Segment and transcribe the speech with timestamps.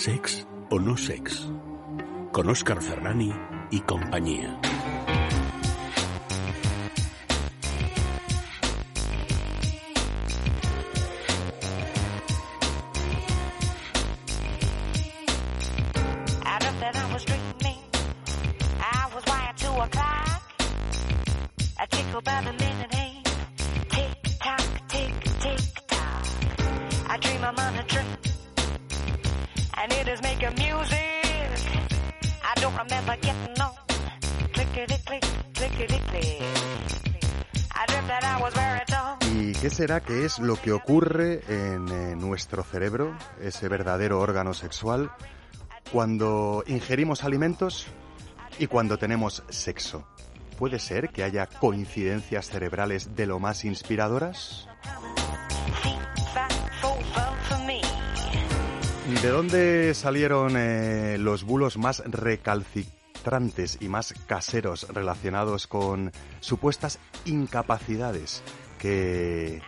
[0.00, 1.46] Sex o no sex.
[2.32, 3.34] Con Oscar Ferrani
[3.70, 4.58] y compañía.
[39.80, 45.10] Será que es lo que ocurre en eh, nuestro cerebro, ese verdadero órgano sexual,
[45.90, 47.86] cuando ingerimos alimentos
[48.58, 50.06] y cuando tenemos sexo?
[50.58, 54.68] ¿Puede ser que haya coincidencias cerebrales de lo más inspiradoras?
[59.22, 68.42] ¿De dónde salieron eh, los bulos más recalcitrantes y más caseros relacionados con supuestas incapacidades
[68.80, 69.62] que,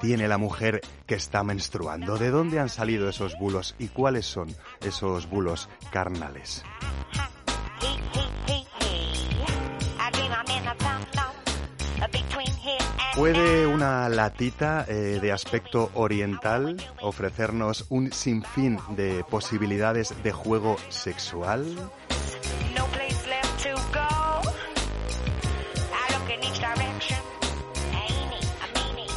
[0.00, 2.16] tiene la mujer que está menstruando.
[2.16, 6.62] ¿De dónde han salido esos bulos y cuáles son esos bulos carnales?
[13.16, 21.66] ¿Puede una latita eh, de aspecto oriental ofrecernos un sinfín de posibilidades de juego sexual?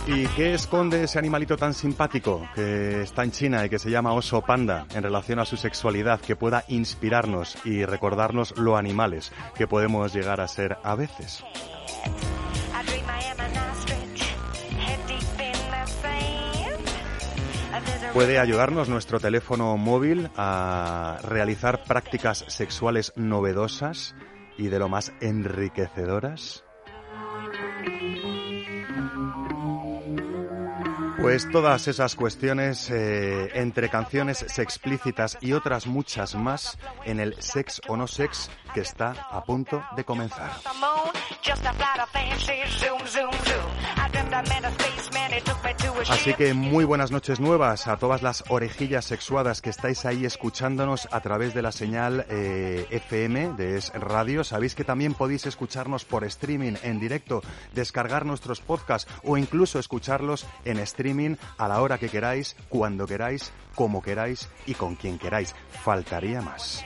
[0.05, 4.11] ¿Y qué esconde ese animalito tan simpático que está en China y que se llama
[4.11, 9.65] oso panda en relación a su sexualidad que pueda inspirarnos y recordarnos lo animales que
[9.65, 11.41] podemos llegar a ser a veces?
[18.13, 24.15] ¿Puede ayudarnos nuestro teléfono móvil a realizar prácticas sexuales novedosas
[24.57, 26.63] y de lo más enriquecedoras?
[31.23, 37.79] Pues todas esas cuestiones eh, entre canciones explícitas y otras muchas más en el Sex
[37.87, 40.51] o No Sex que está a punto de comenzar.
[46.09, 51.07] Así que muy buenas noches nuevas a todas las orejillas sexuadas que estáis ahí escuchándonos
[51.11, 54.43] a través de la señal eh, FM de Es Radio.
[54.43, 57.41] Sabéis que también podéis escucharnos por streaming en directo,
[57.73, 63.51] descargar nuestros podcasts o incluso escucharlos en streaming a la hora que queráis, cuando queráis,
[63.75, 65.55] como queráis y con quien queráis.
[65.83, 66.83] Faltaría más.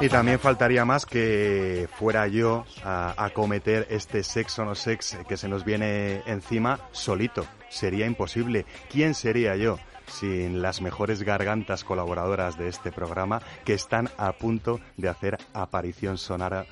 [0.00, 5.48] Y también faltaría más que fuera yo a acometer este sexo no sex que se
[5.48, 7.44] nos viene encima solito.
[7.68, 8.64] Sería imposible.
[8.90, 9.78] ¿Quién sería yo?
[10.06, 16.16] sin las mejores gargantas colaboradoras de este programa que están a punto de hacer aparición
[16.16, 16.64] sonora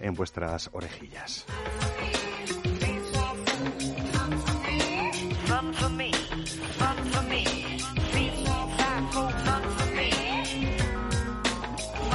[0.00, 1.46] en vuestras orejillas.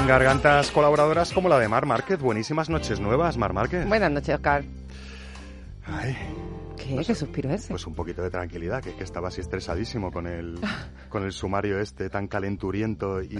[0.09, 2.19] Gargantas colaboradoras como la de Mar Márquez.
[2.19, 3.87] Buenísimas noches nuevas, Mar Márquez.
[3.87, 4.63] Buenas noches, Oscar.
[5.85, 6.17] Ay.
[6.75, 6.99] ¿Qué?
[7.05, 7.69] ¿Qué suspiro ese?
[7.69, 10.59] Pues un poquito de tranquilidad, que, que estaba así estresadísimo con el,
[11.09, 13.37] con el sumario este tan calenturiento y,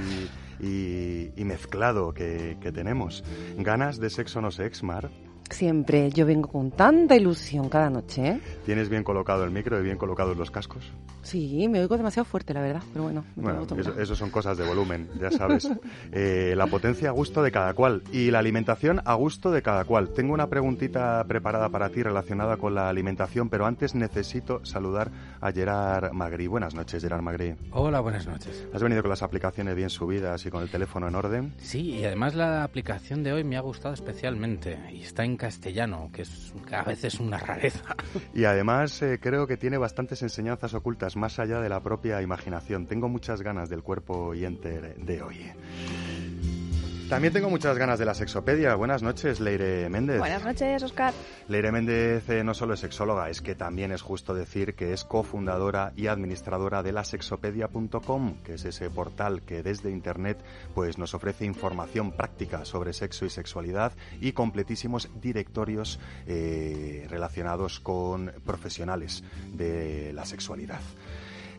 [0.60, 3.24] y, mezclado que, que tenemos.
[3.58, 5.10] ¿Ganas de sexo no sex, Mar?
[5.50, 6.12] Siempre.
[6.12, 8.42] Yo vengo con tanta ilusión cada noche, ¿eh?
[8.68, 10.94] ¿Tienes bien colocado el micro y bien colocados los cascos?
[11.22, 13.26] Sí, me oigo demasiado fuerte, la verdad, pero bueno.
[13.36, 13.66] Bueno,
[13.98, 15.70] eso, son cosas de volumen, ya sabes.
[16.12, 19.86] Eh, la potencia a gusto de cada cual y la alimentación a gusto de cada
[19.86, 20.10] cual.
[20.10, 25.52] Tengo una preguntita preparada para ti relacionada con la alimentación, pero antes necesito saludar a
[25.52, 26.48] Gerard Magri.
[26.48, 27.56] Buenas noches, Gerard Magri.
[27.72, 28.68] Hola, buenas noches.
[28.74, 31.54] ¿Has venido con las aplicaciones bien subidas y con el teléfono en orden?
[31.58, 36.10] Sí, y además la aplicación de hoy me ha gustado especialmente y está en castellano,
[36.12, 37.96] que es a veces una rareza.
[38.34, 42.86] Y además eh, creo que tiene bastantes enseñanzas ocultas más allá de la propia imaginación.
[42.86, 45.52] Tengo muchas ganas del cuerpo enter de hoy.
[47.10, 48.76] También tengo muchas ganas de la sexopedia.
[48.76, 50.20] Buenas noches, Leire Méndez.
[50.20, 51.12] Buenas noches, Oscar.
[51.48, 55.06] Leire Méndez eh, no solo es sexóloga, es que también es justo decir que es
[55.06, 60.38] cofundadora y administradora de la sexopedia.com, que es ese portal que desde Internet
[60.76, 63.92] pues, nos ofrece información práctica sobre sexo y sexualidad
[64.22, 69.24] y completísimos directorios eh, relacionados con profesionales
[69.56, 70.82] de la sexualidad.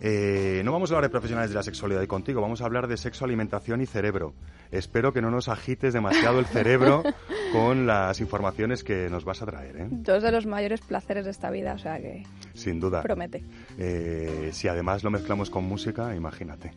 [0.01, 2.87] Eh, no vamos a hablar de profesionales de la sexualidad y contigo, vamos a hablar
[2.89, 4.35] de sexo, alimentación y cerebro.
[4.71, 7.03] Espero que no nos agites demasiado el cerebro
[7.53, 9.77] con las informaciones que nos vas a traer.
[9.77, 9.89] ¿eh?
[9.91, 12.23] Dos de los mayores placeres de esta vida, o sea que.
[12.55, 13.03] Sin duda.
[13.03, 13.43] Promete.
[13.79, 16.73] Eh, si además lo mezclamos con música, imagínate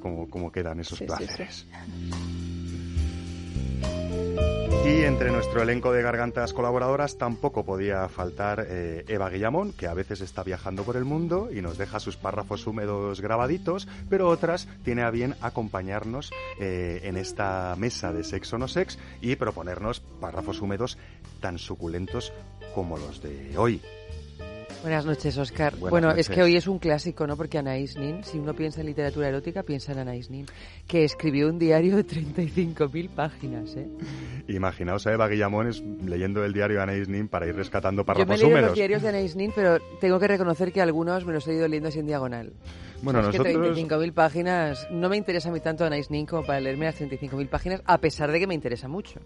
[0.00, 1.66] cómo, quedan esos placeres.
[4.84, 9.94] Y entre nuestro elenco de gargantas colaboradoras tampoco podía faltar eh, Eva Guillamón, que a
[9.94, 14.68] veces está viajando por el mundo y nos deja sus párrafos húmedos grabaditos, pero otras
[14.82, 20.62] tiene a bien acompañarnos eh, en esta mesa de sexo no sex y proponernos párrafos
[20.62, 20.96] húmedos
[21.40, 22.32] tan suculentos
[22.74, 23.82] como los de hoy.
[24.82, 25.76] Buenas noches, Oscar.
[25.76, 27.36] bueno, es que hoy es un clásico, ¿no?
[27.36, 30.46] Porque Anaïs Nin, si uno piensa en literatura erótica, piensa en Anaïs Nin,
[30.86, 33.88] que escribió un diario de 35.000 páginas, ¿eh?
[34.48, 35.70] Imaginaos a Eva Guillamón
[36.06, 39.02] leyendo el diario de Anaïs Nin para ir rescatando párrafos Yo me he los diarios
[39.02, 41.98] de Anaïs Nin, pero tengo que reconocer que algunos me los he ido leyendo así
[41.98, 42.52] en diagonal.
[43.02, 43.46] Bueno, es nosotros...
[43.76, 47.00] que 35.000 páginas, no me interesa a mí tanto Anaïs Nin como para leerme las
[47.00, 49.20] 35.000 páginas, a pesar de que me interesa mucho.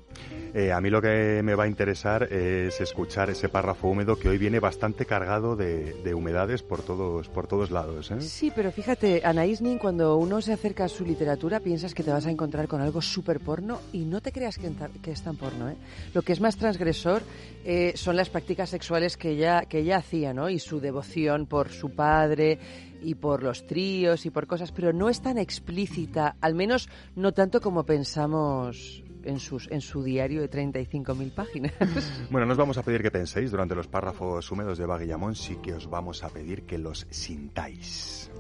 [0.54, 4.28] Eh, a mí lo que me va a interesar es escuchar ese párrafo húmedo que
[4.28, 8.10] hoy viene bastante cargado de, de humedades por todos, por todos lados.
[8.10, 8.20] ¿eh?
[8.20, 12.12] Sí, pero fíjate, Anaïs Nin, cuando uno se acerca a su literatura, piensas que te
[12.12, 14.70] vas a encontrar con algo súper porno y no te creas que,
[15.02, 15.68] que es tan porno.
[15.68, 15.76] ¿eh?
[16.14, 17.22] Lo que es más transgresor
[17.64, 20.50] eh, son las prácticas sexuales que ella, que ella hacía, ¿no?
[20.50, 22.58] Y su devoción por su padre
[23.04, 27.32] y por los tríos y por cosas, pero no es tan explícita, al menos no
[27.32, 31.72] tanto como pensamos en, sus, en su diario de 35.000 páginas.
[32.30, 35.74] Bueno, nos vamos a pedir que penséis durante los párrafos húmedos de Baguillamón, sí que
[35.74, 38.30] os vamos a pedir que los sintáis.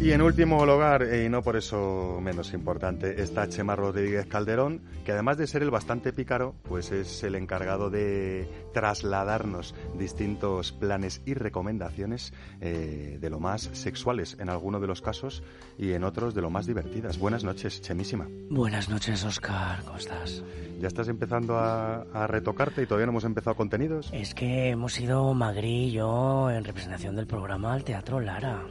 [0.00, 5.10] Y en último lugar, y no por eso menos importante, está Chema Rodríguez Calderón, que
[5.10, 11.34] además de ser el bastante pícaro, pues es el encargado de trasladarnos distintos planes y
[11.34, 15.42] recomendaciones eh, de lo más sexuales en algunos de los casos
[15.76, 17.18] y en otros de lo más divertidas.
[17.18, 18.28] Buenas noches, Chemísima.
[18.50, 19.82] Buenas noches, Oscar.
[19.84, 20.44] ¿Cómo estás?
[20.80, 24.10] ¿Ya estás empezando a, a retocarte y todavía no hemos empezado contenidos?
[24.12, 28.62] Es que hemos ido Magri y yo en representación del programa al Teatro Lara.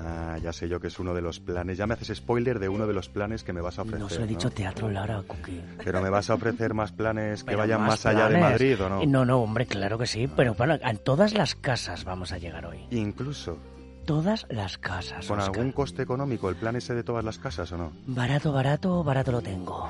[0.00, 1.78] Ah, ya sé yo que es uno de los planes.
[1.78, 4.00] Ya me haces spoiler de uno de los planes que me vas a ofrecer.
[4.00, 5.62] No se lo he dicho Teatro Lara, Cookie.
[5.84, 9.04] Pero me vas a ofrecer más planes que vayan más, allá de Madrid, ¿o no?
[9.06, 10.28] No, no, hombre, claro que sí.
[10.34, 12.86] Pero bueno, a todas las casas vamos a llegar hoy.
[12.90, 13.58] Incluso
[14.04, 15.26] todas las casas.
[15.26, 17.92] ¿Con algún coste económico el plan ese de todas las casas o no?
[18.06, 19.88] Barato, barato, barato lo tengo.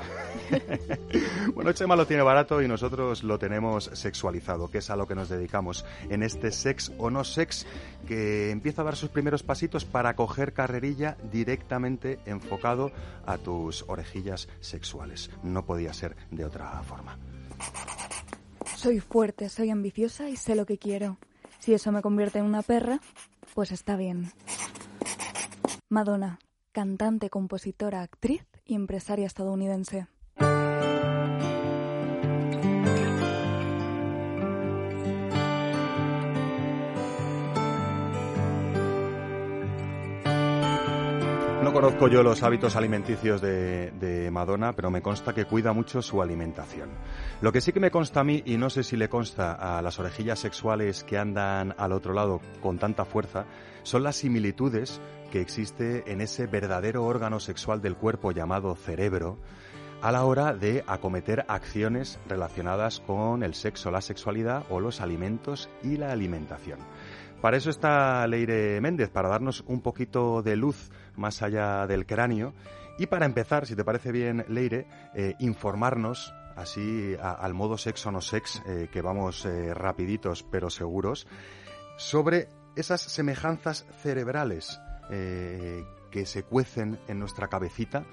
[1.53, 5.15] bueno, Chema lo tiene barato y nosotros lo tenemos sexualizado, que es a lo que
[5.15, 7.65] nos dedicamos en este sex o no sex,
[8.07, 12.91] que empieza a dar sus primeros pasitos para coger carrerilla directamente enfocado
[13.25, 15.29] a tus orejillas sexuales.
[15.43, 17.17] No podía ser de otra forma.
[18.75, 21.17] Soy fuerte, soy ambiciosa y sé lo que quiero.
[21.59, 22.99] Si eso me convierte en una perra,
[23.53, 24.31] pues está bien.
[25.89, 26.39] Madonna,
[26.71, 30.07] cantante, compositora, actriz y empresaria estadounidense.
[41.83, 46.89] Conozco yo los hábitos alimenticios de, Madonna, pero me consta que cuida mucho su alimentación.
[47.41, 49.81] Lo que sí que me consta a mí, y no sé si le consta a
[49.81, 53.43] las orejillas sexuales que andan al otro lado con tanta fuerza,
[53.81, 59.37] son las similitudes que existe en ese verdadero órgano sexual del cuerpo llamado cerebro
[60.01, 65.69] a la hora de acometer acciones relacionadas con el sexo, la sexualidad o los alimentos
[65.83, 66.79] y la alimentación.
[67.43, 72.53] Para eso está Leire Méndez, para darnos un poquito de luz más allá del cráneo.
[72.97, 78.21] Y para empezar, si te parece bien, Leire, eh, informarnos así al modo sexo no
[78.21, 81.27] sex, eh, que vamos eh, rapiditos pero seguros,
[81.97, 82.47] sobre
[82.77, 88.05] esas semejanzas cerebrales que se cuecen en nuestra cabecita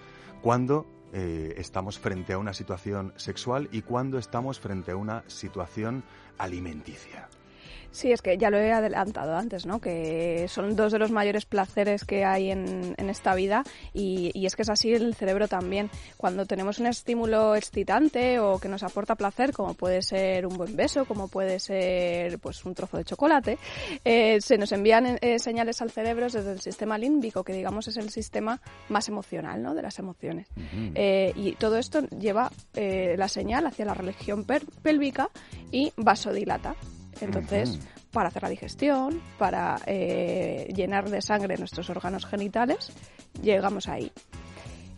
[0.42, 6.02] cuando estamos frente a una situación sexual y cuando estamos frente a una situación
[6.36, 7.28] alimenticia.
[7.92, 9.80] Sí, es que ya lo he adelantado antes, ¿no?
[9.80, 14.54] Que son dos de los mayores placeres que hay en, esta vida y, y, es
[14.54, 15.90] que es así el cerebro también.
[16.16, 20.76] Cuando tenemos un estímulo excitante o que nos aporta placer, como puede ser un buen
[20.76, 23.58] beso, como puede ser pues un trozo de chocolate,
[24.04, 27.96] eh, se nos envían eh, señales al cerebro desde el sistema límbico, que digamos es
[27.96, 29.74] el sistema más emocional, ¿no?
[29.74, 30.46] De las emociones.
[30.94, 35.30] Eh, y todo esto lleva la señal hacia la región pélvica
[35.72, 36.76] y vasodilata.
[37.20, 37.78] Entonces,
[38.12, 42.92] para hacer la digestión, para eh, llenar de sangre nuestros órganos genitales,
[43.42, 44.12] llegamos ahí.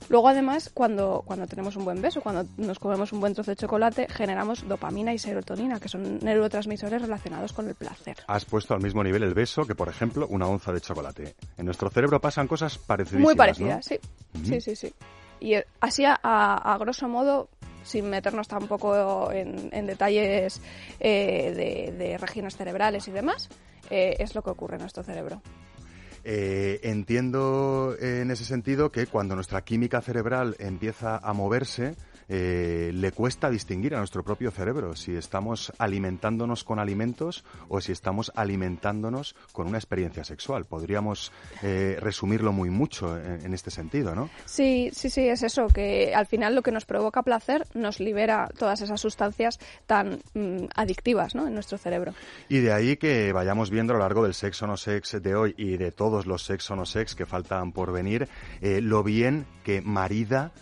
[0.08, 3.56] Luego, además, cuando, cuando tenemos un buen beso, cuando nos comemos un buen trozo de
[3.56, 8.18] chocolate, generamos dopamina y serotonina, que son neurotransmisores relacionados con el placer.
[8.26, 11.34] Has puesto al mismo nivel el beso que, por ejemplo, una onza de chocolate.
[11.56, 13.22] En nuestro cerebro pasan cosas parecidas.
[13.22, 13.98] Muy parecidas, sí.
[14.44, 14.94] Sí, sí, sí.
[15.40, 17.48] Y eh, así, a, a, grosso modo,
[17.84, 20.60] sin meternos tampoco en, detalles
[21.00, 23.48] eh, de, de, regiones cerebrales y demás,
[23.90, 25.42] eh, es lo que ocurre en nuestro cerebro.
[26.24, 31.96] Eh, entiendo en ese sentido que cuando nuestra química cerebral empieza a moverse,
[32.28, 37.92] eh, le cuesta distinguir a nuestro propio cerebro si estamos alimentándonos con alimentos o si
[37.92, 40.64] estamos alimentándonos con una experiencia sexual.
[40.64, 44.30] Podríamos eh, resumirlo muy mucho en, este sentido, ¿no?
[44.44, 48.48] Sí, sí, sí, es eso, que al final lo que nos provoca placer nos libera
[48.58, 51.46] todas esas sustancias tan mm, adictivas ¿no?
[51.46, 52.14] en nuestro cerebro.
[52.48, 55.54] Y de ahí que vayamos viendo a lo largo del sexo no sex de hoy
[55.56, 58.28] y de todos los sexo no sex que faltan por venir,
[58.60, 60.52] eh, lo bien que marida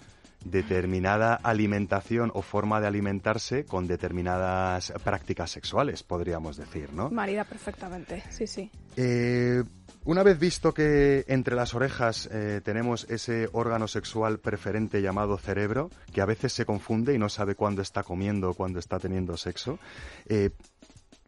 [0.45, 7.11] determinada alimentación o forma de alimentarse con determinadas prácticas sexuales, podríamos decir, ¿no?
[7.11, 8.71] Marida perfectamente, sí, sí.
[8.97, 9.63] Eh,
[10.05, 15.91] una vez visto que entre las orejas eh, tenemos ese órgano sexual preferente llamado cerebro,
[16.13, 19.37] que a veces se confunde y no sabe cuándo está comiendo o cuándo está teniendo
[19.37, 19.79] sexo,
[20.27, 20.51] eh,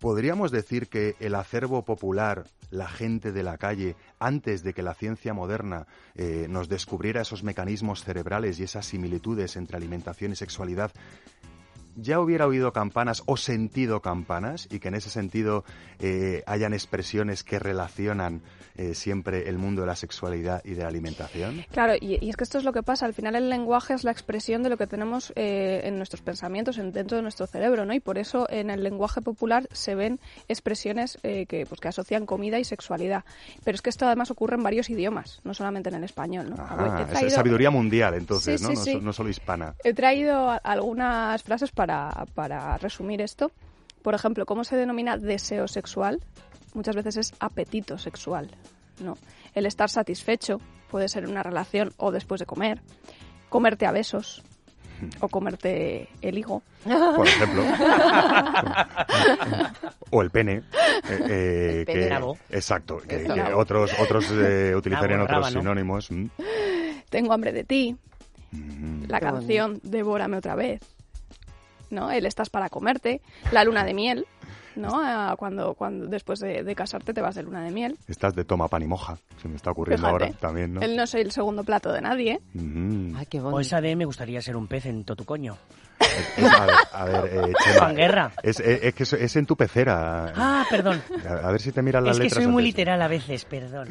[0.02, 4.94] ¿podríamos decir que el acervo popular la gente de la calle antes de que la
[4.94, 10.90] ciencia moderna eh, nos descubriera esos mecanismos cerebrales y esas similitudes entre alimentación y sexualidad,
[11.96, 15.64] ya hubiera oído campanas o sentido campanas y que en ese sentido
[15.98, 18.42] eh, hayan expresiones que relacionan
[18.76, 21.64] eh, siempre el mundo de la sexualidad y de la alimentación?
[21.70, 23.06] Claro, y, es que esto es lo que pasa.
[23.06, 26.78] Al final el lenguaje es la expresión de lo que tenemos eh, en nuestros pensamientos,
[26.78, 27.92] en, dentro de nuestro cerebro, ¿no?
[27.92, 32.58] Y por eso en el lenguaje popular se ven expresiones que, pues, que asocian comida
[32.58, 33.24] y sexualidad.
[33.64, 36.56] Pero es que esto además ocurre en varios idiomas, no solamente en el español, ¿no?
[37.20, 38.72] es sabiduría mundial, entonces, ¿no?
[38.72, 39.74] no, no, solo hispana.
[39.84, 43.50] He traído algunas frases para para, resumir esto.
[44.02, 46.20] Por ejemplo, ¿cómo se denomina deseo sexual?
[46.74, 48.50] Muchas veces es apetito sexual.
[49.00, 49.16] ¿no?
[49.54, 50.60] El estar satisfecho
[50.90, 52.80] puede ser en una relación o después de comer.
[53.48, 54.42] Comerte a besos
[55.20, 56.62] o comerte el higo.
[56.84, 57.64] Por ejemplo.
[60.10, 60.62] o el pene.
[61.08, 62.20] Eh, eh,
[62.50, 62.98] exacto.
[62.98, 66.10] Que, otros otros eh, utilizarían otros sinónimos.
[66.10, 66.26] Mm.
[67.10, 67.96] Tengo hambre de ti.
[68.52, 69.04] Mm.
[69.08, 70.80] La canción Devórame otra vez.
[71.92, 72.10] ¿No?
[72.10, 73.20] El estás para comerte,
[73.52, 74.26] la luna de miel,
[74.74, 74.90] ¿no?
[74.94, 77.96] Ah, cuando, cuando después de, casarte te vas de luna de miel.
[78.08, 80.80] Estás de toma pan y moja, se me está ocurriendo ahora también, ¿no?
[80.80, 82.40] Él no soy el segundo plato de nadie.
[83.16, 85.56] Ay, qué O esa de me gustaría ser un pez en Totucoño.
[86.02, 88.32] A ver, a ver eh, Guerra.
[88.42, 90.32] Es, es, que es, en tu pecera.
[90.34, 91.02] Ah, perdón.
[91.28, 92.32] A, ver si te miran las letras.
[92.32, 93.88] Es que soy muy literal a veces, perdón.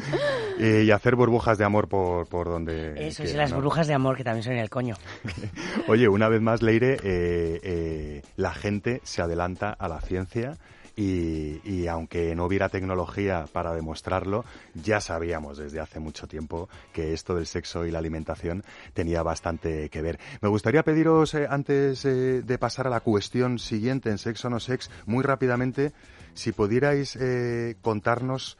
[0.59, 3.07] y hacer burbujas de amor por, por donde.
[3.07, 4.95] Eso, es, las burbujas de amor que también son en el coño.
[5.87, 10.57] Oye, una vez más, Leire, eh, eh, la gente se adelanta a la ciencia
[10.95, 17.35] y, aunque no hubiera tecnología para demostrarlo, ya sabíamos desde hace mucho tiempo que esto
[17.35, 20.19] del sexo y la alimentación tenía bastante que ver.
[20.41, 24.59] Me gustaría pediros, eh, antes eh, de pasar a la cuestión siguiente en Sexo no
[24.59, 25.93] Sex, muy rápidamente,
[26.33, 28.57] si pudierais eh, contarnos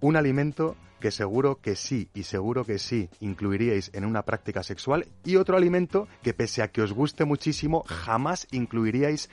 [0.00, 5.06] un alimento que seguro que sí y seguro que sí incluiríais en una práctica sexual
[5.24, 9.30] y otro alimento que pese a que os guste muchísimo jamás incluiríais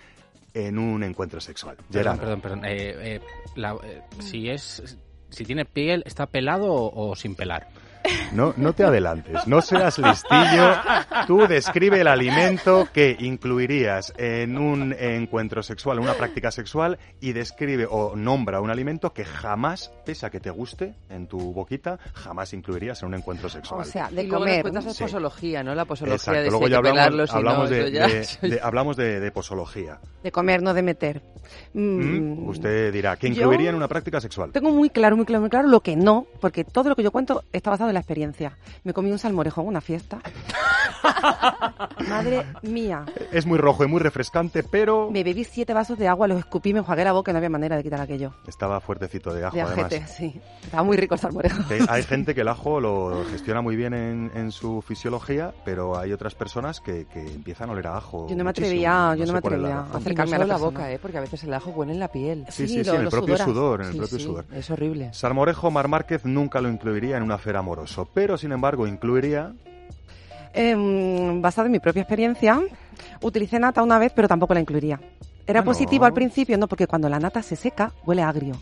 [0.65, 1.77] en un encuentro sexual.
[1.91, 2.65] Perdón, perdón, perdón.
[2.65, 3.21] Eh, eh,
[3.55, 4.97] eh, si es,
[5.29, 7.67] si tiene piel, ¿está pelado o sin pelar?
[8.31, 10.75] No, no te adelantes, no seas listillo.
[11.27, 17.33] Tú describe el alimento que incluirías en un encuentro sexual, en una práctica sexual, y
[17.33, 21.99] describe o nombra un alimento que jamás, pese a que te guste en tu boquita,
[22.13, 23.81] jamás incluirías en un encuentro sexual.
[23.81, 24.65] O sea, de comer.
[24.65, 25.75] Luego posología, ¿no?
[25.75, 26.41] La posología Exacto.
[26.41, 29.99] de Luego ya hablamos, hablamos, de, hablamos de, posología.
[30.23, 31.21] De comer, no de meter.
[31.73, 32.47] Mm.
[32.47, 34.51] Usted dirá, ¿qué incluiría en una práctica sexual?
[34.51, 37.11] Tengo muy claro, muy claro, muy claro lo que no, porque todo lo que yo
[37.11, 38.57] cuento está basado en la experiencia.
[38.83, 40.19] Me comí un salmorejo en una fiesta.
[42.09, 43.05] Madre mía.
[43.31, 45.09] Es muy rojo y muy refrescante, pero...
[45.11, 47.49] Me bebí siete vasos de agua, los escupí, me enjuagué la boca y no había
[47.49, 48.33] manera de quitar aquello.
[48.47, 49.93] Estaba fuertecito de ajo, de además.
[50.09, 50.39] sí.
[50.63, 51.63] Estaba muy rico el salmorejo.
[51.89, 56.33] Hay gente que el ajo lo gestiona muy bien en, su fisiología, pero hay otras
[56.33, 58.27] personas que, empiezan a oler a ajo.
[58.29, 60.99] Yo no me atrevía, yo no me atrevía a acercarme a la, boca, ¿eh?
[60.99, 62.45] porque a veces el ajo huele en la piel.
[62.49, 64.45] Sí, sí, sí, en el propio sudor, en el propio sudor.
[64.53, 65.13] Es horrible.
[65.13, 69.53] Salmorejo Mar Márquez nunca lo incluiría en un afer amoroso, pero sin embargo incluiría
[70.53, 70.75] eh,
[71.41, 72.59] basado en mi propia experiencia,
[73.21, 74.99] utilicé nata una vez, pero tampoco la incluiría.
[75.45, 78.55] Era positivo al principio, no, porque cuando la nata se seca, huele agrio.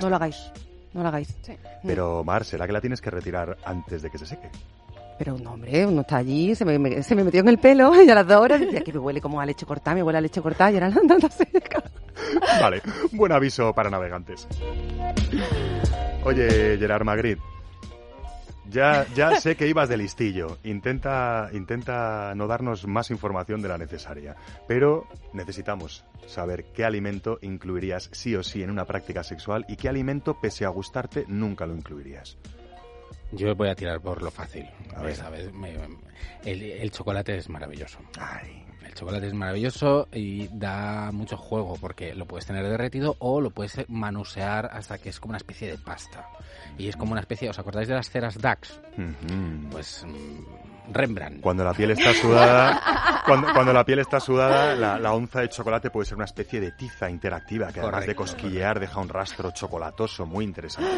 [0.00, 0.50] no lo hagáis.
[0.94, 1.36] No lo hagáis.
[1.84, 4.48] Pero, Mar, ¿será que la tienes que retirar antes de que se seque?
[5.18, 7.90] Pero no, hombre, uno está allí, se me, me- se me metió en el pelo
[8.02, 10.18] y a las dos horas decía que me huele como a leche cortada, me huele
[10.18, 11.48] a leche cortada y era no, no sé.
[12.60, 12.82] Vale,
[13.12, 14.46] buen aviso para navegantes.
[16.24, 17.42] Oye, Gerard Magritte,
[18.70, 20.58] ya, ya sé que ibas de listillo.
[20.64, 24.36] Intenta, intenta no darnos más información de la necesaria.
[24.66, 29.88] Pero necesitamos saber qué alimento incluirías sí o sí en una práctica sexual y qué
[29.88, 32.36] alimento, pese a gustarte, nunca lo incluirías.
[33.32, 34.66] Yo voy a tirar por lo fácil.
[34.94, 35.16] A ver.
[36.44, 37.98] El, el chocolate es maravilloso.
[38.18, 43.40] Ay, El chocolate es maravilloso y da mucho juego porque lo puedes tener derretido o
[43.40, 46.28] lo puedes manusear hasta que es como una especie de pasta.
[46.78, 48.80] Y es como una especie, ¿os acordáis de las ceras DAX?
[49.70, 51.40] Pues mm, Rembrandt.
[51.40, 55.48] Cuando la piel está sudada, cuando, cuando la piel está sudada, la, la onza de
[55.48, 59.08] chocolate puede ser una especie de tiza interactiva que además de Correcto, cosquillear deja un
[59.08, 60.90] rastro chocolatoso muy interesante.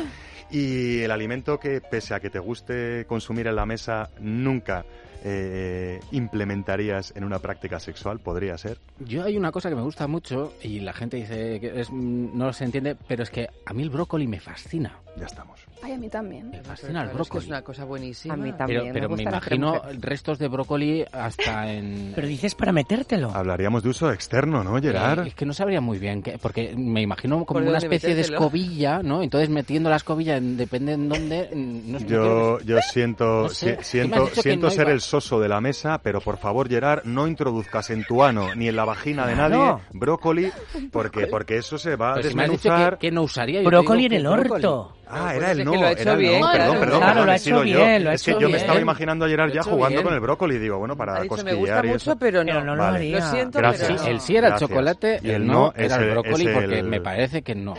[0.50, 4.84] Y el alimento que, pese a que te guste consumir en la mesa, nunca
[5.24, 8.78] eh, implementarías en una práctica sexual, podría ser.
[9.00, 12.52] Yo hay una cosa que me gusta mucho y la gente dice que es, no
[12.52, 14.96] se entiende, pero es que a mí el brócoli me fascina.
[15.16, 15.60] Ya estamos.
[15.82, 16.50] Ay, a mí también.
[16.50, 17.44] Me fascina el Claro, es que brócoli.
[17.44, 18.34] es una cosa buenísima.
[18.34, 18.92] A mí Pero, también.
[18.92, 22.12] pero me, gusta la imagino restos de brócoli hasta en...
[22.14, 23.30] Pero dices para metértelo.
[23.34, 25.24] Hablaríamos de uso externo, ¿no, Gerard?
[25.26, 28.10] Eh, es que no sabría muy bien, qué- porque me imagino como ¿Por una especie
[28.10, 28.38] de metértelo?
[28.38, 29.22] escobilla, ¿no?
[29.22, 31.50] Entonces metiendo la escobilla, en- depende en dónde...
[31.54, 34.92] No sé, Yo, yo siento, No sé, si- que siento, que siento no ser iba.
[34.92, 38.68] el soso de la mesa, pero por favor, Gerard, no introduzcas en tu ano ni
[38.68, 40.50] en la vagina de nadie brócoli,
[40.92, 42.98] porque, porque eso se va a Pero si me has dicho desmenuzar.
[42.98, 43.62] que, que no usaría...
[43.62, 44.64] yo Brócoli en el que brócoli.
[44.64, 44.94] orto.
[45.10, 46.50] Ah, Pues era el no, que lo ha era el bien, no.
[46.50, 46.58] claro.
[46.58, 47.78] Perdón, perdón, Claro, perdón, lo ha he sido hecho yo.
[47.78, 48.82] bien, lo ha Es que hecho yo me estaba bien.
[48.82, 50.02] imaginando a Gerard ya jugando bien.
[50.02, 52.52] con el brócoli y digo, bueno, para dicho, me gusta y mucho, pero no.
[52.52, 52.96] Pero no lo Vale.
[52.98, 53.18] haría.
[53.20, 53.86] Lo siento, Gracias.
[53.88, 54.10] pero Sí, no.
[54.12, 57.00] el sí era el chocolate, Y el no era el- el brócoli porque el- me
[57.00, 57.74] parece que no...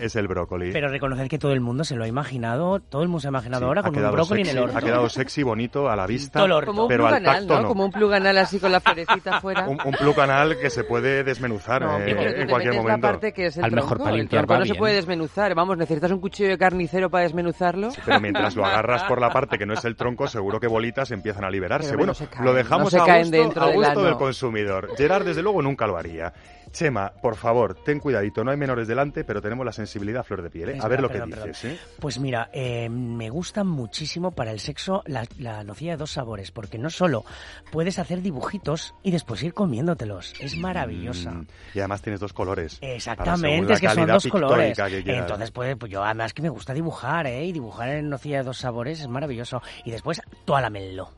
[0.00, 0.72] Es el brócoli.
[0.72, 3.30] Pero reconoced que todo el mundo se lo ha imaginado, todo el mundo se ha
[3.30, 4.78] imaginado Sí, ahora ha con un quedado brócoli sexy, en el orto.
[4.78, 6.40] Ha quedado sexy, bonito, a la vista.
[6.64, 7.62] Como un pero al pluganal, tacto ¿no?
[7.62, 7.68] no.
[7.68, 9.68] Como un pluganal así con la florecita afuera.
[9.68, 13.06] Un, un plucanal que se puede desmenuzar No, eh, en te cualquier metes momento.
[13.06, 14.04] la parte que es el Al mejor tronco.
[14.04, 15.54] para el tronco no se puede desmenuzar.
[15.54, 17.88] Vamos, necesitas un cuchillo de carnicero para desmenuzarlo.
[18.04, 21.10] Pero mientras lo agarras por la parte que no es el tronco, seguro que bolitas
[21.10, 21.88] empiezan a liberarse.
[21.88, 23.76] Pero bueno, no se caen, lo dejamos no se a caen gusto, dentro a del
[23.76, 24.96] gusto del consumidor.
[24.96, 26.32] Gerard, desde luego, nunca lo haría.
[26.70, 28.44] Chema, por favor, ten cuidadito.
[28.44, 30.70] No hay menores delante, pero tenemos la sensibilidad a flor de piel.
[30.70, 30.78] ¿eh?
[30.80, 31.64] A ver lo que perdón, dices.
[31.64, 31.78] ¿eh?
[32.00, 36.50] Pues mira, eh, me gusta muchísimo para el sexo la, la nocilla de dos sabores,
[36.50, 37.24] porque no solo
[37.70, 40.34] puedes hacer dibujitos y después ir comiéndotelos.
[40.40, 41.32] Es maravillosa.
[41.32, 42.78] Mm, y además tienes dos colores.
[42.80, 44.78] Exactamente, es que son dos colores.
[44.78, 47.44] Entonces, pues, pues yo además que me gusta dibujar, ¿eh?
[47.44, 49.62] Y dibujar en nocilla de dos sabores es maravilloso.
[49.84, 51.10] Y después, toalamelo.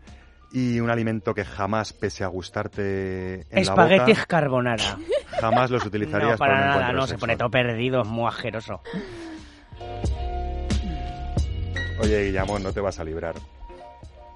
[0.55, 4.99] Y un alimento que jamás, pese a gustarte en Espagueti la boca, carbonara.
[5.41, 7.39] jamás los utilizarías No, para nada, no, se pone sexual.
[7.39, 8.81] todo perdido, es muy asqueroso.
[12.01, 13.35] Oye, Guillamón, no te vas a librar.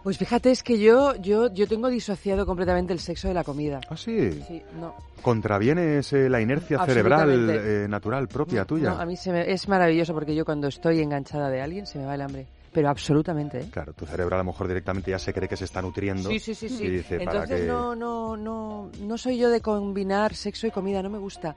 [0.02, 3.81] Pues fíjate, es que yo, yo, yo tengo disociado completamente el sexo de la comida.
[3.90, 4.31] Ah, sí.
[4.46, 4.94] Sí, no.
[5.22, 8.90] Contravienes eh, la inercia cerebral eh, natural propia No, tuya.
[8.90, 11.98] no, a mí se me- es maravilloso porque yo cuando estoy enganchada de alguien se
[11.98, 12.46] me va el hambre.
[12.72, 13.68] Pero absolutamente, ¿eh?
[13.70, 16.28] Claro, tu cerebro a lo mejor directamente ya se cree que se está nutriendo.
[16.28, 16.85] Sí, sí, sí, sí.
[16.85, 17.66] Y dice, ¿para Entonces qué?
[17.66, 21.57] no, no, no, no soy yo de combinar sexo y comida, no me gusta.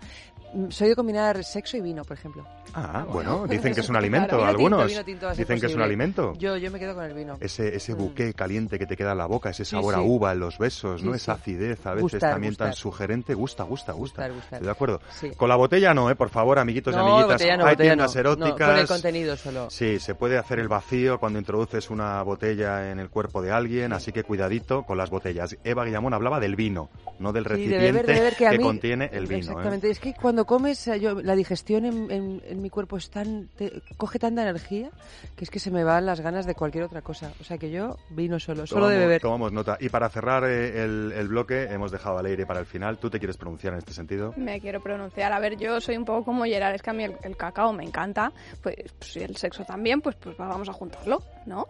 [0.70, 2.46] Soy de combinar sexo y vino, por ejemplo.
[2.74, 4.58] Ah, bueno, dicen que es un alimento, claro.
[4.58, 4.80] Vino algunos.
[4.88, 6.34] tinto, vino tinto dicen que es un alimento.
[6.38, 7.38] Yo, yo me quedo con el vino.
[7.40, 7.98] Ese, ese Mm.
[7.98, 10.04] buque caliente que te queda en la boca, ese sabor a sí.
[10.06, 11.14] uva en los besos, ¿no?
[11.14, 13.34] Esa acidez a veces Gustar, también tan sugerente.
[13.34, 14.28] Gusta, gusta, gusta.
[14.30, 14.54] Gustar.
[14.56, 15.02] Estoy de acuerdo.
[15.38, 16.16] Con la botella no, ¿eh?
[16.16, 17.42] Por favor, amiguitos y amiguitas.
[17.58, 18.20] no, Hay tiendas no.
[18.20, 18.70] eróticas.
[18.70, 19.70] Con el contenido solo.
[19.70, 23.94] Sí, se puede hacer el vacío cuando introduces una botella en el cuerpo de alguien,
[23.94, 25.58] así que cuidadito con las botellas.
[25.64, 29.10] Eva Guillamón hablaba del vino, no del de recipiente beber, de beber, que, mí- contiene
[29.14, 29.36] el vino.
[29.38, 29.40] ¿eh?
[29.40, 29.90] Exactamente.
[29.90, 33.48] Es que cuando comes, eh, yo, la digestión en, en- en mi cuerpo es tan,
[33.58, 34.90] te- coge tanta energía
[35.36, 37.32] que es que se me van las ganas de cualquier otra cosa.
[37.40, 39.22] O sea que yo vino solo, solo de Tomamos- beber.
[39.22, 39.78] Tomamos nota.
[39.80, 42.98] Y para cerrar eh, el, el bloque, hemos dejado al aire para el final.
[42.98, 44.34] ¿Tú te quieres pronunciar en este sentido?
[44.38, 45.32] Me quiero pronunciar.
[45.34, 47.74] A ver, yo soy un poco como Gerard, es que a mí el, el cacao
[47.74, 51.68] me encanta, pues, pues, si el sexo también, pues, pues vamos a juntarlo, ¿no?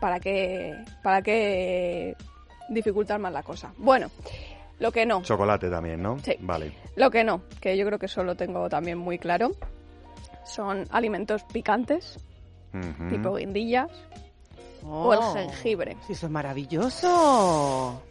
[0.00, 2.16] ¿Para qué, para qué
[2.68, 3.72] dificultar más la cosa?
[3.78, 4.08] Bueno,
[4.80, 6.18] lo que no, Chocolate también, ¿no?
[6.18, 6.34] Sí.
[6.40, 6.72] Vale.
[6.96, 9.52] lo que no, que yo creo que eso lo tengo también muy claro,
[10.44, 12.18] son alimentos picantes,
[13.10, 13.90] tipo guindillas
[14.84, 15.96] o el Oh, jengibre.
[16.06, 18.02] Sí, eso es maravilloso.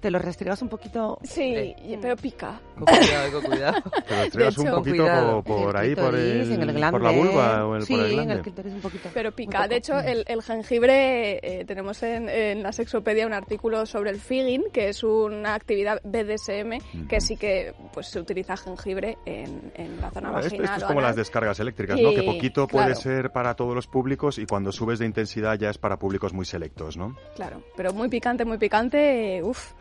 [0.00, 1.18] Te lo restregas un poquito.
[1.24, 2.60] Sí, pero pica.
[2.76, 3.82] Con cuidado, con cuidado.
[4.06, 5.04] Te lo restregas un poquito
[5.44, 6.92] por, por ahí, por, el, en el glande.
[6.92, 8.34] por la vulva o el, sí, por el en glande.
[8.34, 9.08] el clítoris un poquito.
[9.12, 9.66] Pero pica.
[9.66, 14.20] De hecho, el, el jengibre, eh, tenemos en, en, la sexopedia un artículo sobre el
[14.20, 20.00] figging, que es una actividad BDSM, que sí que pues se utiliza jengibre en, en
[20.00, 20.64] la zona vaginal.
[20.64, 22.10] esto es como las descargas eléctricas, ¿no?
[22.10, 23.00] Que poquito puede claro.
[23.00, 26.44] ser para todos los públicos y cuando subes de intensidad ya es para públicos muy
[26.44, 27.16] selectos, ¿no?
[27.34, 29.72] Claro, pero muy picante, muy picante, uff,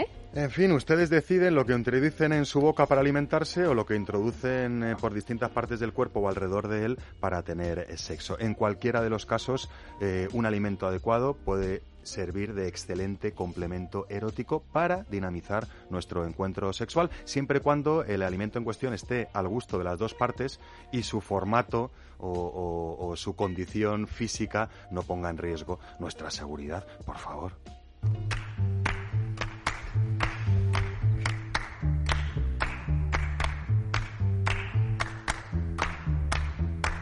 [0.00, 0.06] ¿eh?
[0.34, 3.96] En fin, ustedes deciden lo que introducen en su boca para alimentarse o lo que
[3.96, 8.38] introducen eh, por distintas partes del cuerpo o alrededor de él para tener eh, sexo.
[8.38, 9.68] En cualquiera de los casos,
[10.00, 17.10] eh, un alimento adecuado puede servir de excelente complemento erótico para dinamizar nuestro encuentro sexual,
[17.24, 20.60] siempre y cuando el alimento en cuestión esté al gusto de las dos partes
[20.92, 27.18] y su formato o- o su condición física no ponga en riesgo nuestra seguridad, por
[27.18, 27.52] favor.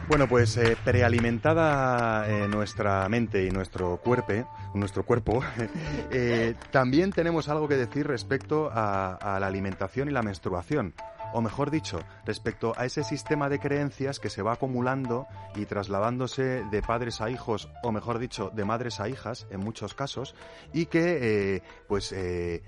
[0.07, 4.33] Bueno, pues eh, prealimentada eh, nuestra mente y nuestro cuerpo,
[4.75, 5.43] nuestro cuerpo,
[6.11, 10.93] eh, también tenemos algo que decir respecto a, la alimentación y la menstruación.
[11.33, 16.63] O mejor dicho, respecto a ese sistema de creencias que se va acumulando y trasladándose
[16.69, 20.35] de padres a hijos, o mejor dicho, de madres a hijas, en muchos casos,
[20.71, 22.61] y que, eh, pues, eh,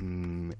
[0.00, 0.50] mm,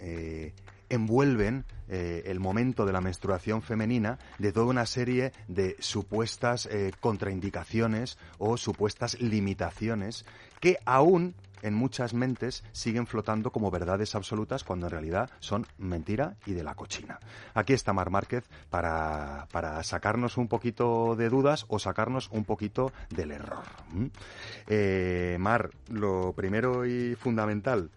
[0.92, 6.92] envuelven eh, el momento de la menstruación femenina de toda una serie de supuestas eh,
[7.00, 10.24] contraindicaciones o supuestas limitaciones
[10.60, 16.36] que aún en muchas mentes siguen flotando como verdades absolutas cuando en realidad son mentira
[16.44, 17.20] y de la cochina.
[17.54, 22.92] Aquí está Mar Márquez para, para sacarnos un poquito de dudas o sacarnos un poquito
[23.10, 23.64] del error.
[24.66, 27.90] Eh, Mar, lo primero y fundamental,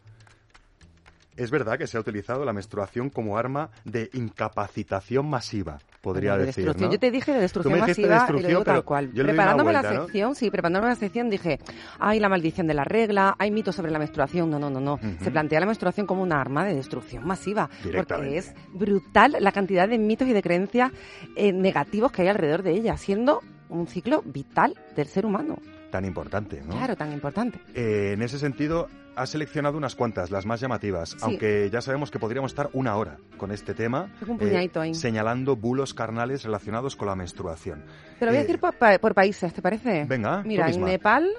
[1.37, 6.41] es verdad que se ha utilizado la menstruación como arma de incapacitación masiva, podría Bueno,
[6.41, 6.89] de decir, destrucción.
[6.89, 6.93] ¿no?
[6.93, 9.11] Yo te dije de destrucción masiva y lo digo tal cual.
[9.13, 11.59] una Preparándome la sección, sí, preparándome la sección dije,
[11.99, 14.49] hay la maldición de la regla, hay mitos sobre la menstruación.
[14.49, 14.99] No, no, no, no.
[15.21, 17.69] Se plantea la menstruación como un arma de destrucción masiva.
[17.83, 20.91] Porque es brutal la cantidad de mitos y de creencias
[21.35, 25.57] eh, negativos que hay alrededor de ella, siendo un ciclo vital del ser humano.
[25.91, 26.75] Tan importante, ¿no?
[26.75, 27.59] Claro, tan importante.
[27.73, 32.19] Eh, en ese sentido, has seleccionado unas cuantas, las más llamativas, aunque ya sabemos que
[32.19, 34.37] podríamos estar una hora con este tema, un
[34.81, 34.93] ahí.
[34.93, 37.83] señalando bulos carnales relacionados con la menstruación.
[38.19, 40.05] Te lo voy a Eh, decir por, por países, ¿te parece?
[40.05, 40.83] Venga, Mira, en.
[40.83, 41.29] Nepal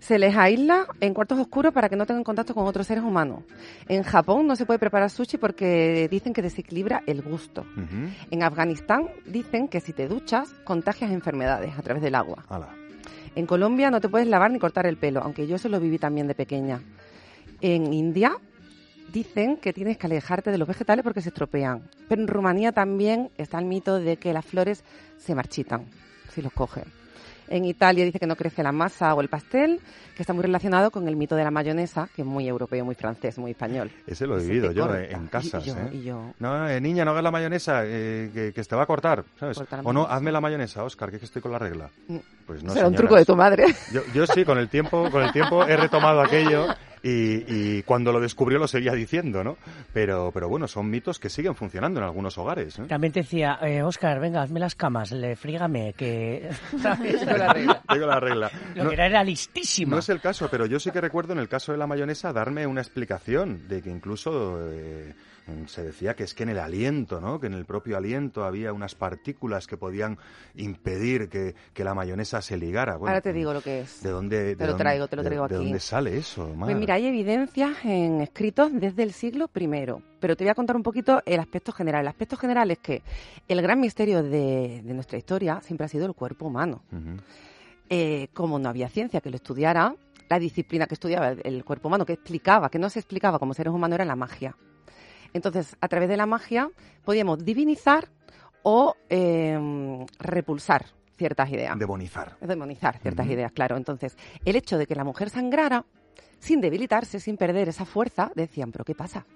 [0.00, 3.42] se les aísla en cuartos oscuros para que no tengan contacto con otros seres humanos.
[3.88, 7.62] En Japón no se puede preparar sushi porque dicen que desequilibra el gusto.
[7.62, 8.10] Ujú.
[8.30, 12.44] En Afganistán dicen que si te duchas contagias enfermedades a través del agua.
[12.50, 12.68] Ala.
[13.36, 15.98] En Colombia no te puedes lavar ni cortar el pelo, aunque yo eso lo viví
[15.98, 16.80] también de pequeña.
[17.60, 18.36] En India
[19.12, 21.82] dicen que tienes que alejarte de los vegetales porque se estropean.
[22.08, 24.84] Pero en Rumanía también está el mito de que las flores
[25.18, 25.86] se marchitan
[26.32, 26.84] si los coges.
[27.48, 29.80] En Italia dice que no crece la masa o el pastel,
[30.16, 32.94] que está muy relacionado con el mito de la mayonesa, que es muy europeo, muy
[32.94, 33.90] francés, muy español.
[34.06, 35.02] Ese lo he vivido yo corta.
[35.04, 35.28] en
[35.62, 36.02] yo- ¿eh?
[36.02, 39.24] yo- No, eh, niña, no hagas la mayonesa, eh, que, que te va a cortar,
[39.82, 41.90] O no, hazme la mayonesa, Oscar, que es que estoy con la regla.
[42.08, 42.16] Mm.
[42.46, 43.66] Pues no, Será un truco de tu madre.
[43.92, 46.66] Yo, yo sí, con el tiempo, con el tiempo he retomado aquello
[47.04, 47.44] y,
[47.78, 49.56] y cuando lo descubrió lo seguía diciendo, ¿no?
[49.92, 52.78] Pero, pero bueno, son mitos que siguen funcionando en algunos hogares.
[52.78, 52.84] ¿eh?
[52.88, 56.48] También te decía, eh, Oscar, venga, hazme las camas, le frígame, que...
[56.82, 57.20] ¿sabes?
[57.20, 58.50] Tengo la regla.
[58.74, 59.90] Lo No- que era, era listísima.
[59.90, 62.32] No es el caso, pero yo sí que recuerdo en el caso de la mayonesa
[62.32, 65.14] darme una explicación de que incluso eh,
[65.66, 67.38] se decía que es que en el aliento, ¿no?
[67.38, 70.18] Que en el propio aliento había unas partículas que podían
[70.54, 72.96] impedir que, que la mayonesa se ligara.
[72.96, 74.02] Bueno, Ahora te digo lo que es.
[74.02, 74.42] ¿De dónde?
[74.42, 75.64] de Te lo dónde- traigo, te lo de- traigo ¿De aquí.
[75.64, 76.50] dónde sale eso?
[76.58, 79.68] Pues mira, hay evidencias en escritos desde el siglo I,
[80.20, 82.02] pero te voy a contar un poquito el aspecto general.
[82.02, 83.02] El aspecto general es que
[83.46, 86.82] el gran misterio de, de nuestra historia siempre ha sido el cuerpo humano.
[87.90, 89.94] Eh, como no había ciencia que lo estudiara,
[90.30, 93.52] la disciplina que estudiaba el, el cuerpo humano, que explicaba, que no se explicaba como
[93.52, 94.56] seres humanos, era la magia.
[95.34, 96.70] Entonces, a través de la magia
[97.04, 98.08] podíamos divinizar
[98.62, 99.58] o eh,
[100.18, 101.78] repulsar ciertas ideas.
[101.78, 102.36] Demonizar.
[102.40, 103.76] demonizar ciertas ideas, claro.
[103.76, 105.84] Entonces, el hecho de que la mujer sangrara,
[106.38, 109.26] sin debilitarse, sin perder esa fuerza, decían, pero ¿qué pasa?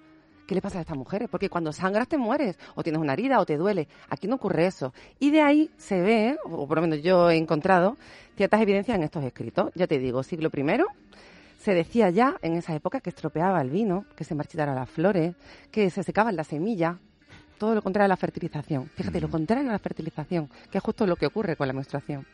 [0.47, 1.29] ¿Qué le pasa a estas mujeres?
[1.29, 3.87] Porque cuando sangras te mueres, o tienes una herida, o te duele.
[4.09, 4.93] Aquí no ocurre eso.
[5.19, 7.97] Y de ahí se ve, o por lo menos yo he encontrado,
[8.35, 9.71] ciertas evidencias en estos escritos.
[9.75, 10.61] Ya te digo, siglo I,
[11.59, 15.35] se decía ya en esa época que estropeaba el vino, que se marchitaran las flores,
[15.71, 16.97] que se secaban las semillas.
[17.57, 18.89] Todo lo contrario a la fertilización.
[18.95, 22.25] Fíjate, lo contrario a la fertilización, que es justo lo que ocurre con la menstruación.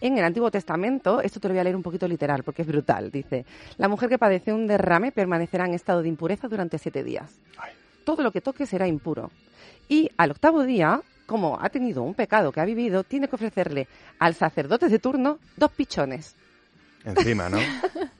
[0.00, 2.68] En el Antiguo Testamento, esto te lo voy a leer un poquito literal porque es
[2.68, 3.44] brutal, dice,
[3.78, 7.40] la mujer que padece un derrame permanecerá en estado de impureza durante siete días.
[8.04, 9.32] Todo lo que toque será impuro.
[9.88, 13.88] Y al octavo día, como ha tenido un pecado que ha vivido, tiene que ofrecerle
[14.20, 16.36] al sacerdote de turno dos pichones.
[17.04, 17.58] Encima, ¿no?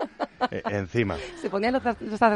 [0.51, 1.17] Eh, encima.
[1.41, 1.83] Se ponían los,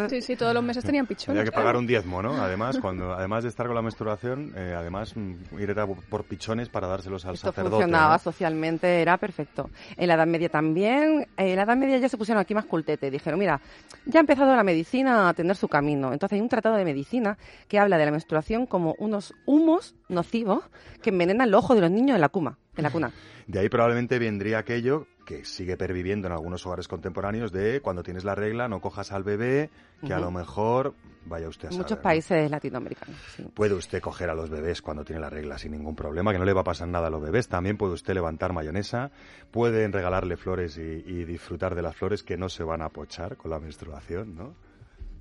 [0.08, 1.40] Sí, sí, todos los meses tenían pichones.
[1.40, 2.34] Había que pagar un diezmo, ¿no?
[2.34, 5.74] Además, cuando, además de estar con la menstruación, eh, además mm, ir
[6.08, 7.76] por pichones para dárselos al Esto sacerdote.
[7.76, 9.70] funcionaba socialmente, era perfecto.
[9.96, 13.10] En la Edad Media también, en la Edad Media ya se pusieron aquí más cultete.
[13.10, 13.60] Dijeron, mira,
[14.06, 16.12] ya ha empezado la medicina a tener su camino.
[16.12, 20.64] Entonces hay un tratado de medicina que habla de la menstruación como unos humos nocivos
[21.02, 22.58] que envenenan los ojos de los niños en la cuna.
[22.76, 23.12] En la cuna.
[23.46, 28.24] De ahí probablemente vendría aquello que sigue perviviendo en algunos hogares contemporáneos de cuando tienes
[28.24, 29.70] la regla no cojas al bebé,
[30.04, 32.02] que a lo mejor vaya usted a saber, muchos ¿no?
[32.02, 33.16] países latinoamericanos.
[33.36, 33.44] sí.
[33.54, 36.44] Puede usted coger a los bebés cuando tiene la regla sin ningún problema, que no
[36.44, 37.46] le va a pasar nada a los bebés.
[37.46, 39.12] También puede usted levantar mayonesa,
[39.52, 43.36] pueden regalarle flores y, y disfrutar de las flores que no se van a pochar
[43.36, 44.56] con la menstruación, ¿no?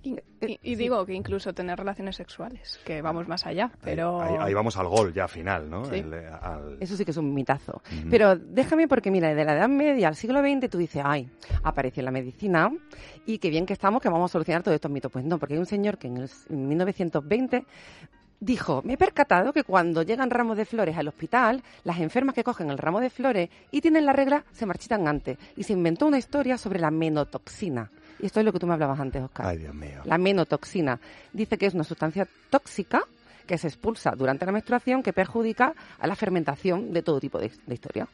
[0.01, 4.21] Y, y- y digo que incluso tener relaciones sexuales, que vamos más allá, pero...
[4.21, 5.83] Ahí, ahí vamos al gol ya final, ¿no?
[5.85, 5.95] Sí.
[5.95, 7.81] El, eh, al- Eso sí que es un mitazo.
[8.09, 11.29] Pero déjame porque, mira, de la Edad Media al siglo XX tú dices, ay,
[11.63, 12.71] apareció la medicina
[13.25, 15.11] y qué bien que estamos que vamos a solucionar todos estos mitos.
[15.11, 17.65] Pues no, porque hay un señor que en, el, en 1920
[18.41, 22.43] dijo, me he percatado que cuando llegan ramos de flores al hospital, las enfermas que
[22.45, 25.37] cogen el ramo de flores y tienen la regla se marchitan antes.
[25.57, 27.91] Y se inventó una historia sobre la menotoxina.
[28.19, 29.47] Y esto es lo que tú me hablabas antes, Oscar.
[29.47, 30.01] Ay, Dios mío.
[30.05, 30.99] La menotoxina
[31.31, 33.03] dice que es una sustancia tóxica
[33.47, 37.51] que se expulsa durante la menstruación que perjudica a la fermentación de todo tipo de,
[37.65, 38.07] de historia.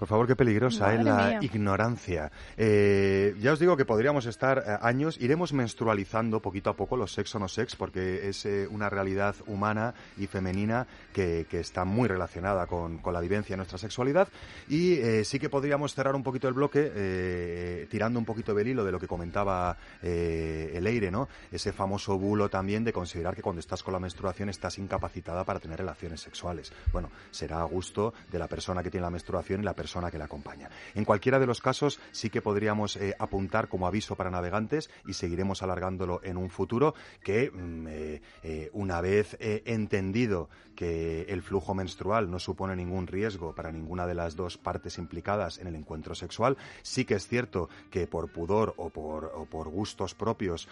[0.00, 1.38] Por favor, qué peligrosa es la mía.
[1.42, 2.32] ignorancia.
[2.56, 7.12] Eh, ya os digo que podríamos estar eh, años, iremos menstrualizando poquito a poco los
[7.12, 11.84] sex o no sex, porque es eh, una realidad humana y femenina que, que está
[11.84, 14.28] muy relacionada con, con la vivencia de nuestra sexualidad.
[14.70, 18.92] Y sí que podríamos cerrar un poquito el bloque tirando un poquito del hilo de
[18.92, 21.28] lo que comentaba el Eire, ¿no?
[21.52, 25.60] Ese famoso bulo también de considerar que cuando estás con la menstruación estás incapacitada para
[25.60, 26.72] tener relaciones sexuales.
[26.90, 30.18] Bueno, será a gusto de la persona que tiene la menstruación y la persona que
[30.18, 30.70] la acompaña.
[30.94, 35.14] En cualquiera de los casos sí que podríamos eh, apuntar como aviso para navegantes y
[35.14, 41.74] seguiremos alargándolo en un futuro que mm, eh, eh, una vez entendido que el flujo
[41.74, 46.14] menstrual no supone ningún riesgo para ninguna de las dos partes implicadas en el encuentro
[46.14, 50.68] sexual, sí que es cierto que por pudor o por, gustos propios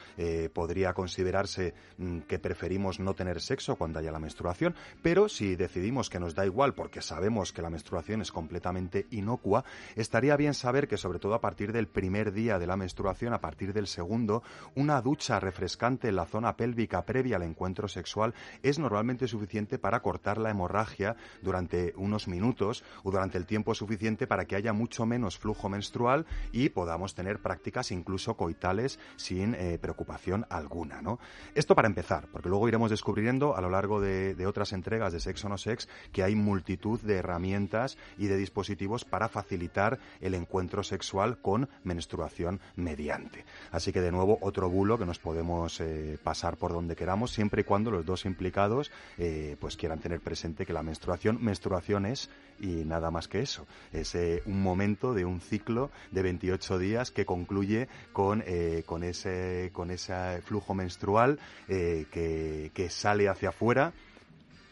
[0.54, 6.08] podría considerarse mm, que preferimos no tener sexo cuando haya la menstruación, pero si decidimos
[6.08, 9.64] que nos da igual porque sabemos que la menstruación es completamente inocua,
[9.96, 13.40] estaría bien saber que sobre todo a partir del primer día de la menstruación, a
[13.40, 14.42] partir del segundo,
[14.74, 20.00] una ducha refrescante en la zona pélvica previa al encuentro sexual es normalmente suficiente para
[20.00, 25.06] cortar la hemorragia durante unos minutos o durante el tiempo suficiente para que haya mucho
[25.06, 31.18] menos flujo menstrual y podamos tener prácticas incluso coitales sin eh, preocupación alguna, ¿no?
[31.54, 35.44] Esto para empezar, porque luego iremos descubriendo a lo largo de, otras entregas de Sex
[35.44, 40.82] o No Sex que hay multitud de herramientas y de dispositivos para facilitar el encuentro
[40.82, 43.44] sexual con menstruación mediante.
[43.70, 47.62] Así que de nuevo otro bulo que nos podemos eh, pasar por donde queramos siempre
[47.62, 52.30] y cuando los dos implicados eh, pues quieran tener presente que la menstruación menstruación es
[52.60, 53.66] y nada más que eso.
[53.92, 58.42] Es eh, un momento de un ciclo de 28 días que concluye con,
[58.86, 63.92] con, ese, con ese flujo menstrual que, que sale hacia afuera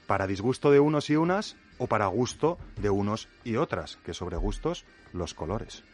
[0.07, 4.37] para disgusto de unos y unas o para gusto de unos y otras, que sobre
[4.37, 5.85] gustos los colores.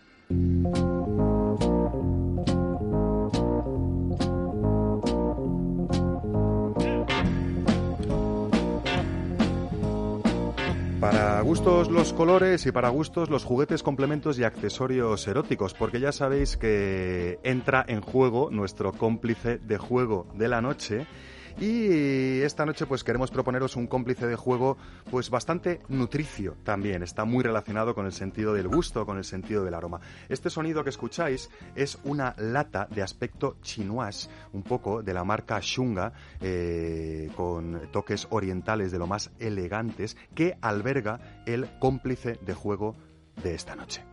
[11.03, 16.13] Para gustos los colores y para gustos los juguetes, complementos y accesorios eróticos, porque ya
[16.13, 21.09] sabéis que entra en juego nuestro cómplice de juego de la noche.
[21.61, 24.77] Y esta noche pues queremos proponeros un cómplice de juego
[25.11, 29.65] pues bastante nutricio también, está muy relacionado con el sentido del gusto, con el sentido
[29.65, 30.01] del aroma.
[30.29, 35.59] Este sonido que escucháis es una lata de aspecto chinois, un poco de la marca
[35.61, 42.97] Shunga, eh, con toques orientales de lo más elegantes, que alberga el cómplice de juego
[43.43, 44.12] de esta noche.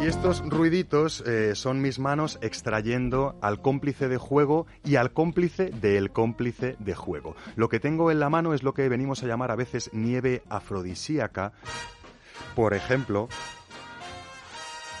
[0.00, 5.70] Y estos ruiditos eh, son mis manos extrayendo al cómplice de juego y al cómplice
[5.70, 7.34] del cómplice de juego.
[7.56, 10.42] Lo que tengo en la mano es lo que venimos a llamar a veces nieve
[10.48, 11.52] afrodisíaca.
[12.54, 13.28] Por ejemplo,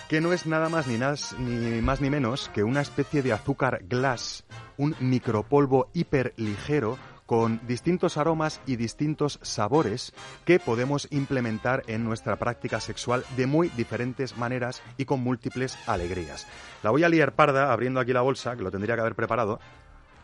[0.08, 0.98] que no es nada más ni,
[1.38, 4.44] ni más ni menos que una especie de azúcar glass,
[4.78, 10.14] un micropolvo hiperligero con distintos aromas y distintos sabores
[10.46, 16.46] que podemos implementar en nuestra práctica sexual de muy diferentes maneras y con múltiples alegrías.
[16.82, 19.60] La voy a liar parda abriendo aquí la bolsa, que lo tendría que haber preparado.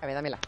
[0.00, 0.38] A ver, dámela.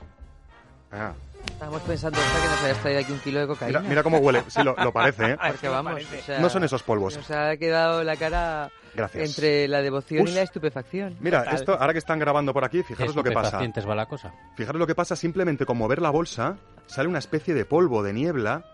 [0.91, 1.13] Ah,
[1.51, 3.79] Estamos pensando que nos hayas traído aquí un kilo de cocaína.
[3.81, 4.43] mira, mira cómo huele.
[4.49, 5.37] Sí, lo, lo parece, ¿eh?
[5.47, 7.17] Porque vamos, o sea, No son esos polvos.
[7.17, 9.29] Nos ha quedado la cara Gracias.
[9.31, 11.17] entre la devoción y la estupefacción.
[11.21, 11.55] Mira, Total.
[11.55, 13.59] esto, ahora que están grabando por aquí, fijaros lo que pasa.
[13.59, 14.33] Va la cosa.
[14.57, 16.57] Fijaros lo que pasa, simplemente con mover la bolsa
[16.87, 18.65] sale una especie de polvo de niebla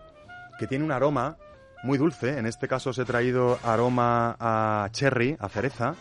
[0.59, 1.37] que tiene un aroma
[1.83, 2.37] muy dulce.
[2.37, 5.95] En este caso os he traído aroma a cherry, a cereza.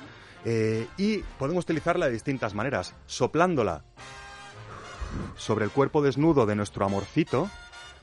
[0.44, 2.94] eh, y podemos utilizarla de distintas maneras.
[3.06, 3.82] Soplándola
[5.36, 7.50] sobre el cuerpo desnudo de nuestro amorcito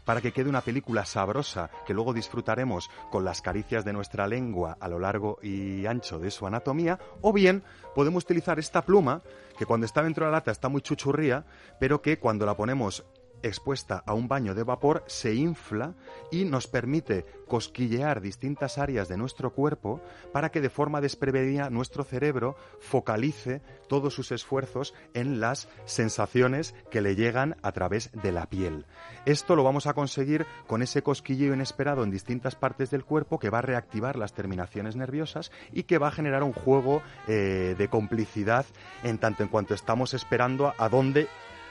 [0.10, 4.76] para que quede una película sabrosa que luego disfrutaremos con las caricias de nuestra lengua
[4.80, 9.22] a lo largo y ancho de su anatomía, o bien podemos utilizar esta pluma
[9.58, 11.46] que cuando está dentro de la lata está muy chuchurría,
[11.80, 13.06] pero que cuando la ponemos
[13.44, 15.96] expuesta a un baño de vapor se infla
[16.32, 22.04] y nos permite cosquillear distintas áreas de nuestro cuerpo para que de forma desprevenida nuestro
[22.04, 28.46] cerebro focalice todos sus esfuerzos en las sensaciones que le llegan a través de la
[28.48, 28.86] piel.
[29.26, 33.50] Esto lo vamos a conseguir con ese cosquilleo inesperado en distintas partes del cuerpo que
[33.50, 37.88] va a reactivar las terminaciones nerviosas y que va a generar un juego eh, de
[37.90, 38.66] complicidad
[39.04, 41.28] en tanto en cuanto estamos esperando a, a dónde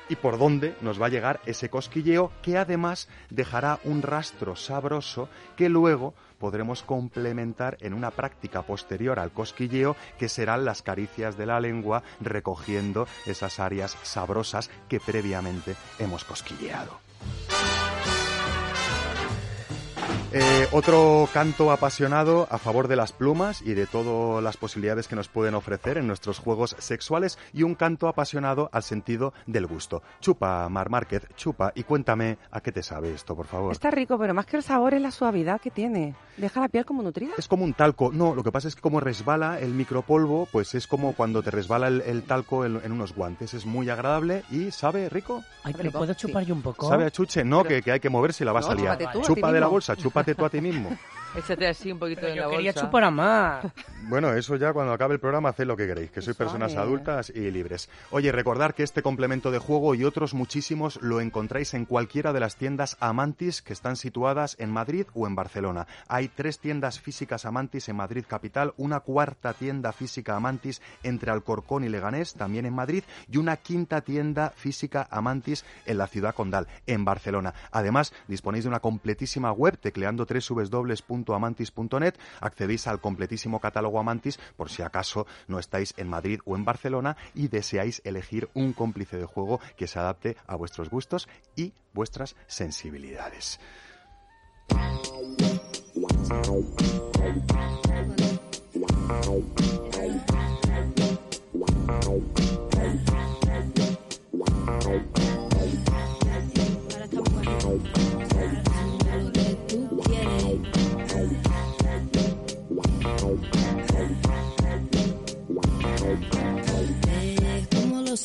[0.08, 5.28] y por dónde nos va a llegar ese cosquilleo que además dejará un rastro sabroso
[5.56, 11.46] que luego podremos complementar en una práctica posterior al cosquilleo que serán las caricias de
[11.46, 17.00] la lengua recogiendo esas áreas sabrosas que previamente hemos cosquilleado.
[20.30, 25.16] Eh, otro canto apasionado a favor de las plumas y de todas las posibilidades que
[25.16, 30.02] nos pueden ofrecer en nuestros juegos sexuales y un canto apasionado al sentido del gusto.
[30.20, 33.72] Chupa, Mar Márquez, chupa y cuéntame a qué te sabe esto, por favor.
[33.72, 36.14] Está rico, pero más que el sabor es la suavidad que tiene.
[36.36, 37.32] Deja la piel como nutrida.
[37.38, 38.10] Es como un talco.
[38.12, 41.50] No, lo que pasa es que como resbala el micropolvo, pues es como cuando te
[41.50, 43.54] resbala el, el talco en, en unos guantes.
[43.54, 45.42] Es muy agradable y sabe rico.
[45.64, 46.86] Ay, pero ¿puedo chupar yo un poco?
[46.86, 47.44] ¿Sabe a chuche?
[47.44, 48.98] No, que, que hay que moverse y la vas No, a liar.
[49.10, 50.90] tú Chupa de la bolsa, chúpate tú a ti mismo.
[51.36, 52.86] Échate así un poquito Pero en yo la quería bolsa.
[52.86, 53.66] chupar a más.
[54.08, 56.50] Bueno, eso ya cuando acabe el programa haced lo que queréis, que sois Suave.
[56.50, 57.90] personas adultas y libres.
[58.10, 62.40] Oye, recordar que este complemento de juego y otros muchísimos lo encontráis en cualquiera de
[62.40, 65.86] las tiendas Amantis que están situadas en Madrid o en Barcelona.
[66.06, 71.84] Hay tres tiendas físicas Amantis en Madrid capital, una cuarta tienda física Amantis entre Alcorcón
[71.84, 76.66] y Leganés, también en Madrid, y una quinta tienda física Amantis en la ciudad condal,
[76.86, 77.52] en Barcelona.
[77.72, 80.24] Además, disponéis de una completísima web tecleando
[81.28, 86.64] www.amantis.net, accedéis al completísimo catálogo Amantis por si acaso no estáis en Madrid o en
[86.64, 91.72] Barcelona y deseáis elegir un cómplice de juego que se adapte a vuestros gustos y
[91.92, 93.60] vuestras sensibilidades.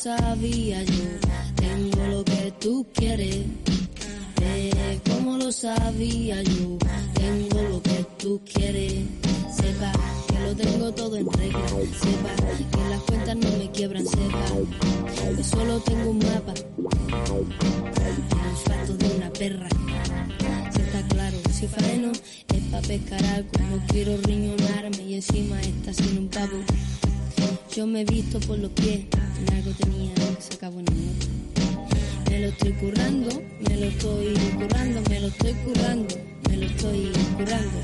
[0.04, 1.04] Sabía yo,
[1.54, 3.46] tengo lo que tú quieres.
[4.42, 6.76] Eh, como lo sabía yo,
[7.14, 8.92] tengo lo que tú quieres.
[9.50, 9.92] Sepa
[10.28, 11.66] que lo tengo todo en regla.
[12.02, 12.34] Sepa
[12.70, 14.06] que las cuentas no me quiebran.
[14.06, 14.44] Sepa
[15.36, 16.52] que solo tengo un mapa.
[16.52, 19.68] El olfato de una perra.
[20.74, 23.50] Si está claro, si faeno es pa' pescar algo.
[23.70, 26.58] No quiero riñonarme y encima está sin un pavo.
[27.74, 29.00] Yo me he visto por los pies,
[29.52, 31.26] algo tenía que se acabó en el norte.
[32.30, 36.14] Me lo estoy currando, me lo estoy currando, me lo estoy currando,
[36.48, 37.80] me lo estoy currando.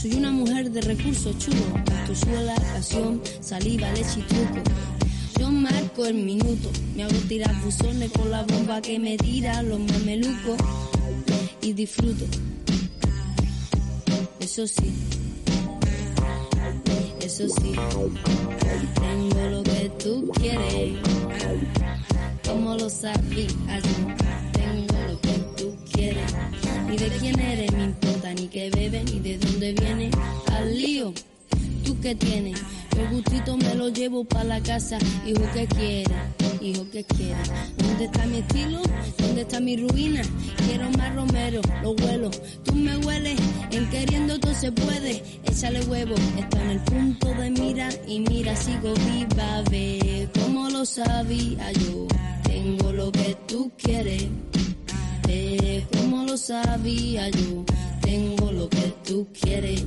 [0.00, 1.62] Soy una mujer de recursos chulos,
[2.14, 4.62] suela, pasión, saliva, leche y truco.
[5.38, 9.80] Yo marco el minuto, me hago tirar buzones con la bomba que me tira los
[9.80, 10.58] mamelucos
[11.62, 12.26] y disfruto.
[14.40, 14.92] Eso sí,
[17.32, 17.72] eso sí,
[19.00, 20.98] tengo lo que tú quieres.
[22.46, 23.54] Como lo sabías,
[24.52, 26.30] tengo lo que tú quieres.
[26.86, 30.14] Ni de quién eres me importa, ni qué bebes, ni de dónde vienes.
[30.52, 31.14] Al lío,
[31.86, 32.60] tú qué tienes.
[32.98, 34.98] El gustito me lo llevo para la casa.
[35.24, 36.41] Hijo, ¿qué quieres?
[36.62, 37.50] Hijo, ¿qué quieres?
[37.76, 38.82] ¿Dónde está mi estilo?
[39.18, 40.22] ¿Dónde está mi ruina?
[40.64, 42.30] Quiero más romero, lo huelo.
[42.62, 43.36] Tú me hueles,
[43.72, 45.24] en queriendo todo se puede.
[45.44, 49.62] Échale huevo, está en el punto de mira y mira, sigo viva.
[49.72, 52.06] Ve como lo sabía yo.
[52.44, 54.28] Tengo lo que tú quieres.
[55.28, 57.64] Eh, como lo sabía yo,
[58.02, 59.84] tengo lo que tú quieres.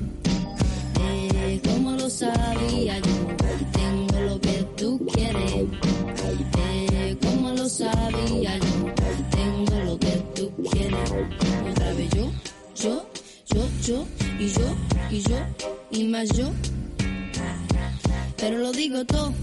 [1.64, 3.28] Como lo sabía yo,
[3.72, 5.85] tengo lo que tú quieres.
[7.66, 8.94] Lo sabía yo,
[9.32, 11.12] tengo lo que tú quieres.
[11.68, 12.32] Otra vez yo,
[12.76, 13.10] yo,
[13.48, 14.06] yo, yo,
[14.40, 14.76] y yo,
[15.10, 15.38] y yo,
[15.90, 16.52] y más yo.
[18.38, 19.34] Pero lo digo todo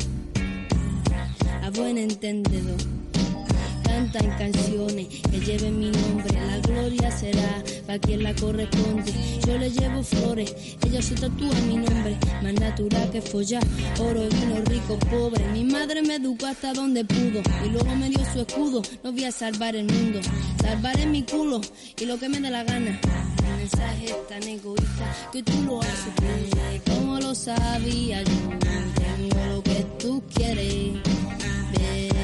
[1.62, 3.01] a buen entendedor.
[3.92, 9.12] Canta en canciones que lleven mi nombre, la gloria será para quien la corresponde.
[9.46, 10.54] Yo le llevo flores,
[10.86, 13.62] ella se tatúa mi nombre, más natural que follar,
[14.00, 15.46] oro, vino, rico, pobre.
[15.52, 18.80] Mi madre me educó hasta donde pudo y luego me dio su escudo.
[19.04, 20.20] No voy a salvar el mundo,
[20.62, 21.60] salvaré mi culo
[22.00, 22.98] y lo que me dé la gana.
[23.58, 28.32] Mensaje tan egoísta que tú lo haces, como lo sabía yo.
[28.58, 30.94] Tengo lo que tú quieres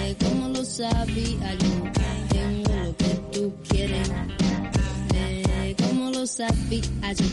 [0.09, 1.75] ve como lo sabía yo.
[2.29, 4.09] Tengo lo que tú quieres.
[5.13, 7.27] Ve como lo sabía yo.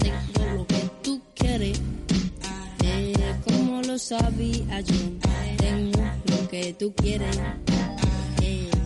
[0.00, 1.80] Tengo lo que tú quieres.
[2.82, 3.14] Ve
[3.44, 4.96] como lo sabía yo.
[5.56, 7.36] Tengo lo que tú quieres.
[8.42, 8.79] Eh.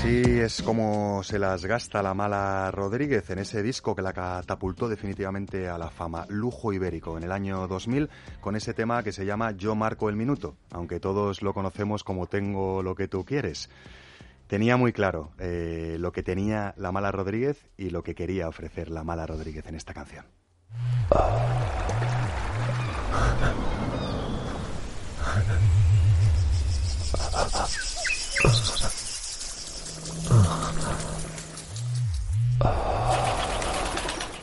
[0.00, 4.88] Así es como se las gasta la mala Rodríguez en ese disco que la catapultó
[4.88, 8.08] definitivamente a la fama, Lujo Ibérico, en el año 2000,
[8.40, 12.28] con ese tema que se llama Yo marco el minuto, aunque todos lo conocemos como
[12.28, 13.68] Tengo lo que tú quieres.
[14.46, 18.88] Tenía muy claro eh, lo que tenía la mala Rodríguez y lo que quería ofrecer
[18.88, 20.24] la mala Rodríguez en esta canción.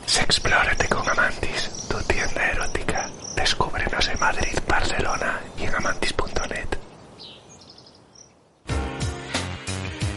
[0.05, 3.09] Sexplórate con Amantis, tu tienda erótica.
[3.35, 6.67] Descúbrenos en Madrid, Barcelona y en amantis.net.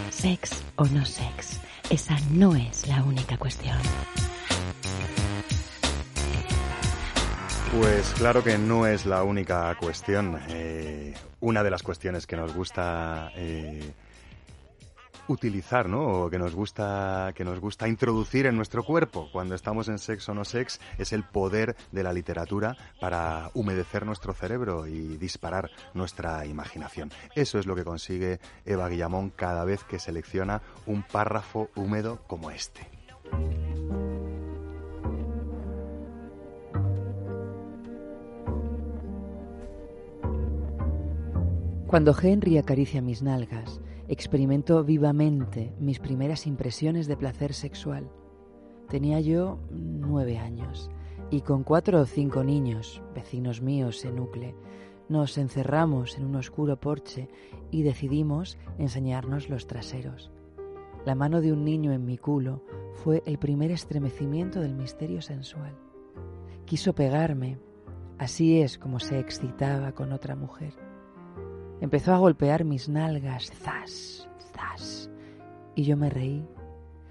[0.09, 1.59] Sex o no sex,
[1.89, 3.77] esa no es la única cuestión.
[7.79, 10.37] Pues claro que no es la única cuestión.
[10.49, 13.93] Eh, una de las cuestiones que nos gusta eh,
[15.31, 16.25] utilizar, ¿no?
[16.25, 20.33] O que nos gusta que nos gusta introducir en nuestro cuerpo cuando estamos en sexo
[20.33, 26.45] no sex es el poder de la literatura para humedecer nuestro cerebro y disparar nuestra
[26.45, 27.11] imaginación.
[27.35, 32.51] Eso es lo que consigue Eva Guillamón cada vez que selecciona un párrafo húmedo como
[32.51, 32.87] este.
[41.87, 43.81] Cuando Henry acaricia mis nalgas,
[44.11, 48.11] experimento vivamente mis primeras impresiones de placer sexual.
[48.89, 50.91] Tenía yo nueve años
[51.29, 54.53] y con cuatro o cinco niños, vecinos míos en Ucle,
[55.07, 57.29] nos encerramos en un oscuro porche
[57.71, 60.29] y decidimos enseñarnos los traseros.
[61.05, 65.73] La mano de un niño en mi culo fue el primer estremecimiento del misterio sensual.
[66.65, 67.59] Quiso pegarme,
[68.17, 70.73] así es como se excitaba con otra mujer.
[71.81, 75.09] Empezó a golpear mis nalgas, zas, zas,
[75.73, 76.47] y yo me reí,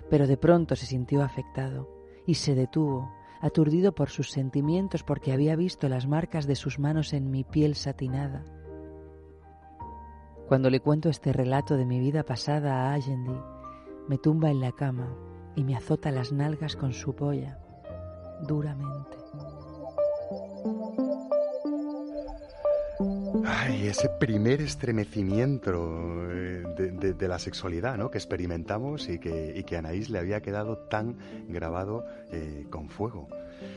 [0.09, 1.91] pero de pronto se sintió afectado
[2.25, 7.13] y se detuvo, aturdido por sus sentimientos porque había visto las marcas de sus manos
[7.13, 8.45] en mi piel satinada.
[10.47, 13.41] Cuando le cuento este relato de mi vida pasada a Allende,
[14.09, 15.17] me tumba en la cama
[15.57, 17.59] y me azota las nalgas con su polla,
[18.47, 19.17] duramente.
[23.45, 28.11] Ay, ese primer estremecimiento eh, de, de- de la sexualidad ¿no?
[28.11, 31.17] que experimentamos y que, y que a Anaís le había quedado tan
[31.49, 33.29] grabado eh, con fuego.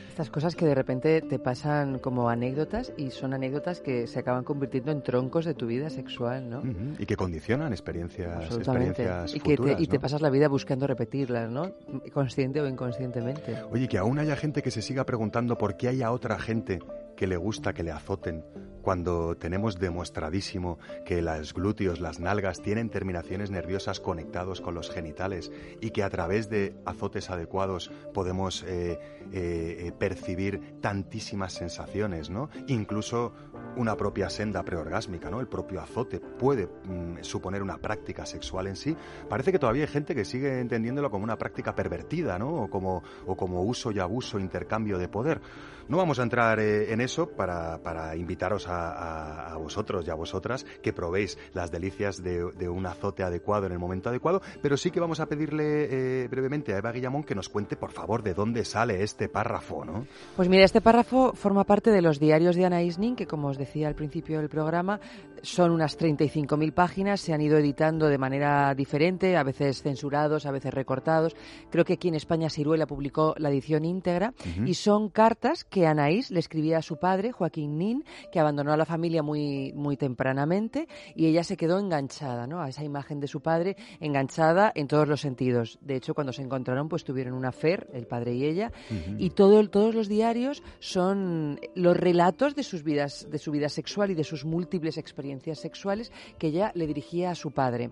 [0.08, 4.44] Estas cosas que de repente te pasan como anécdotas y son anécdotas que se acaban
[4.44, 6.58] convirtiendo en troncos de tu vida sexual, ¿no?
[6.58, 10.00] Ujú, Y que condicionan experiencias, experiencias Y que te, futuras, y te ¿no?
[10.00, 11.72] pasas la vida buscando repetirlas, ¿no?
[12.12, 13.56] Consciente o inconscientemente.
[13.70, 16.80] Oye, que aún haya gente que se siga preguntando por qué haya otra gente
[17.16, 18.44] que le gusta que le azoten,
[18.84, 25.50] cuando tenemos demostradísimo que los glúteos, las nalgas tienen terminaciones nerviosas conectados con los genitales
[25.80, 28.98] y que a través de azotes adecuados podemos eh,
[29.32, 32.50] eh, percibir tantísimas sensaciones, ¿no?
[32.68, 33.32] Incluso
[33.76, 35.40] una propia senda preorgásmica, ¿no?
[35.40, 38.96] El propio azote puede mm, suponer una práctica sexual en sí.
[39.28, 42.64] Parece que todavía hay gente que sigue entendiéndolo como una práctica pervertida, ¿no?
[42.64, 45.40] O como, uso y abuso, intercambio de poder.
[45.88, 50.64] No vamos a entrar eh, en eso para, invitaros a, a, vosotros y a vosotras
[50.82, 54.90] que probéis las delicias de, de, un azote adecuado en el momento adecuado, pero sí
[54.90, 58.34] que vamos a pedirle eh, brevemente a Eva Guillamón que nos cuente, por favor, de
[58.34, 60.06] dónde sale este párrafo, ¿no?
[60.36, 63.58] Pues mira, este párrafo forma parte de los diarios de Ana Isning, que como os
[63.58, 65.00] decía al principio del programa,
[65.42, 70.50] son unas 35.000 páginas, se han ido editando de manera diferente, a veces censurados, a
[70.50, 71.36] veces recortados.
[71.70, 74.68] Creo que aquí en España Ciruela publicó la edición íntegra uh -huh.
[74.68, 78.76] y son cartas que Anaís le escribía a su padre, Joaquín Nin, que abandonó a
[78.76, 82.60] la familia muy, muy tempranamente y ella se quedó enganchada ¿no?
[82.60, 85.78] a esa imagen de su padre, enganchada en todos los sentidos.
[85.82, 89.16] De hecho, cuando se encontraron, pues tuvieron una fer, el padre y ella, uh -huh.
[89.18, 94.10] y todo, todos los diarios son los relatos de sus vidas, de su vida sexual
[94.10, 97.90] y de sus múltiples experiencias sexuales que ella le dirigía a su padre.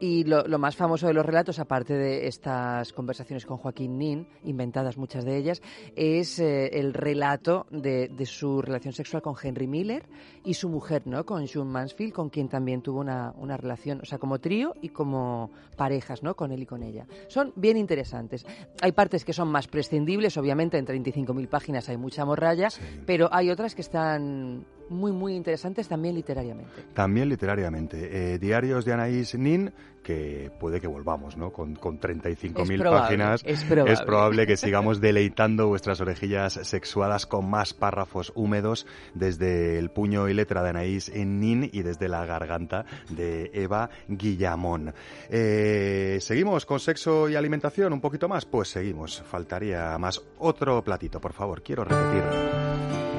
[0.00, 4.28] Y lo, lo, más famoso de los relatos, aparte de estas conversaciones con Joaquín Nin,
[4.44, 5.60] inventadas muchas de ellas,
[5.96, 10.06] es eh, el relato de, de, su relación sexual con Henry Miller
[10.44, 11.26] y su mujer, ¿no?
[11.26, 14.90] Con June Mansfield, con quien también tuvo una, una relación, o sea, como trío y
[14.90, 16.36] como parejas, ¿no?
[16.36, 17.04] Con él y con ella.
[17.26, 18.46] Son bien interesantes.
[18.80, 22.82] Hay partes que son más prescindibles, obviamente, en 35.000 páginas hay mucha morralla, sí.
[23.04, 26.70] pero hay otras que están muy, muy interesantes también literariamente.
[26.94, 28.34] También literariamente.
[28.34, 29.72] Eh, diarios de Anaís Nin,
[30.02, 31.52] que puede que volvamos, ¿no?
[31.52, 33.42] Con, con 35.000 páginas.
[33.44, 33.92] Es probable.
[33.92, 40.28] es probable que sigamos deleitando vuestras orejillas sexuadas con más párrafos húmedos desde el puño
[40.28, 44.94] y letra de Anaís Nin y desde la garganta de Eva Guillamón.
[45.28, 48.46] Eh, ¿Seguimos con sexo y alimentación un poquito más?
[48.46, 49.22] Pues seguimos.
[49.22, 50.22] Faltaría más.
[50.38, 51.62] Otro platito, por favor.
[51.62, 53.17] Quiero repetir.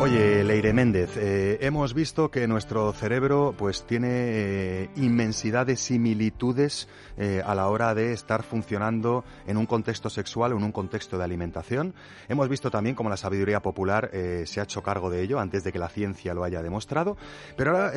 [0.00, 6.88] Oye, Leire Méndez, eh, hemos visto que nuestro cerebro pues tiene eh, inmensidad de similitudes
[7.18, 11.18] eh, a la hora de estar funcionando en un contexto sexual o en un contexto
[11.18, 11.94] de alimentación.
[12.30, 14.10] Hemos visto también cómo la sabiduría popular
[14.46, 17.18] se ha hecho cargo de ello antes de que la ciencia lo haya demostrado.
[17.58, 17.92] Pero ahora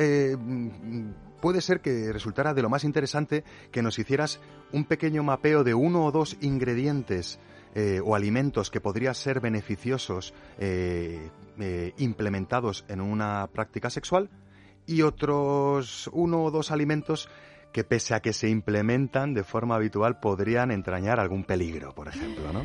[1.40, 4.40] puede ser que resultara de lo más interesante que nos hicieras
[4.72, 7.38] un pequeño mapeo de uno o dos ingredientes
[7.74, 14.30] eh, o alimentos que podrían ser beneficiosos eh, eh, implementados en una práctica sexual
[14.86, 17.28] y otros uno o dos alimentos
[17.72, 22.52] que pese a que se implementan de forma habitual podrían entrañar algún peligro, por ejemplo,
[22.52, 22.64] ¿no?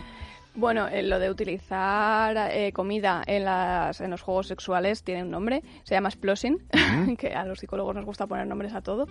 [0.59, 5.31] Bueno, eh, lo de utilizar eh, comida en, las, en los juegos sexuales tiene un
[5.31, 7.15] nombre, se llama Splosin, -huh.
[7.17, 9.07] que a los psicólogos nos gusta poner nombres a todo.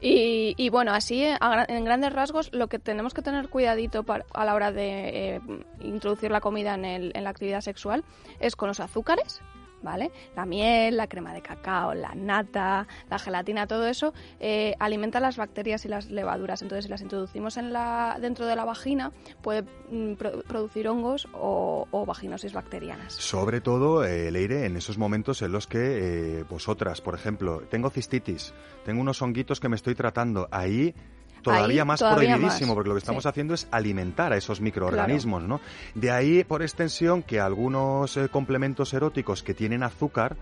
[0.00, 4.24] Y, y bueno, así a, en grandes rasgos lo que tenemos que tener cuidadito para,
[4.34, 5.40] a la hora de eh,
[5.82, 8.02] introducir la comida en, el, en la actividad sexual
[8.40, 9.40] es con los azúcares,
[9.82, 10.10] ¿vale?
[10.36, 15.36] La miel, la crema de cacao, la nata, la gelatina, todo eso eh, alimenta las
[15.36, 16.62] bacterias y las levaduras.
[16.62, 19.12] Entonces, si las introducimos en la, dentro de la vagina,
[19.42, 23.12] puede mm, pro producir hongos o, o, vaginosis bacterianas.
[23.12, 27.90] Sobre todo, eh, Leire, en esos momentos en los que eh, vosotras, por ejemplo, tengo
[27.90, 28.54] cistitis,
[28.84, 30.94] tengo unos honguitos que me estoy tratando, ahí
[31.42, 32.74] todavía ahí, más todavía prohibidísimo, más.
[32.74, 33.28] porque lo que estamos sí.
[33.28, 35.60] haciendo es alimentar a esos microorganismos, claro.
[35.94, 36.00] ¿no?
[36.00, 40.36] De ahí, por extensión, que algunos eh, complementos eróticos que tienen azúcar,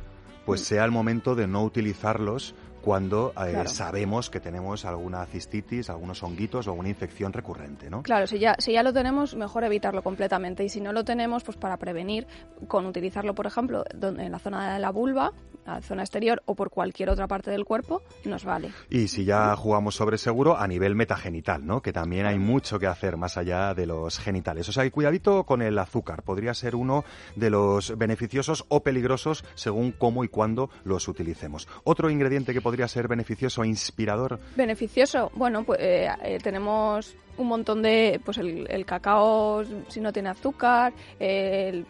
[0.44, 0.64] pues mm.
[0.64, 2.54] sea el momento de no utilizarlos
[2.86, 3.68] cuando eh, claro.
[3.68, 8.04] sabemos que tenemos alguna cistitis, algunos honguitos o alguna infección recurrente, ¿no?
[8.04, 10.62] Claro, si ya, si ya lo tenemos, mejor evitarlo completamente.
[10.62, 12.28] Y si no lo tenemos, pues para prevenir,
[12.68, 15.32] con utilizarlo, por ejemplo, en la zona de la vulva,
[15.66, 18.70] la zona exterior o por cualquier otra parte del cuerpo, nos vale.
[18.88, 21.82] Y si ya jugamos sobre seguro, a nivel metagenital, ¿no?
[21.82, 24.68] Que también hay mucho que hacer más allá de los genitales.
[24.68, 26.22] O sea, cuidadito con el azúcar.
[26.22, 31.66] Podría ser uno de los beneficiosos o peligrosos según cómo y cuándo los utilicemos.
[31.82, 34.38] Otro ingrediente que podría ser beneficioso e inspirador.
[34.56, 40.12] Beneficioso, bueno, pues eh, eh, tenemos un montón de, pues el, el, cacao si no
[40.12, 41.86] tiene azúcar, el,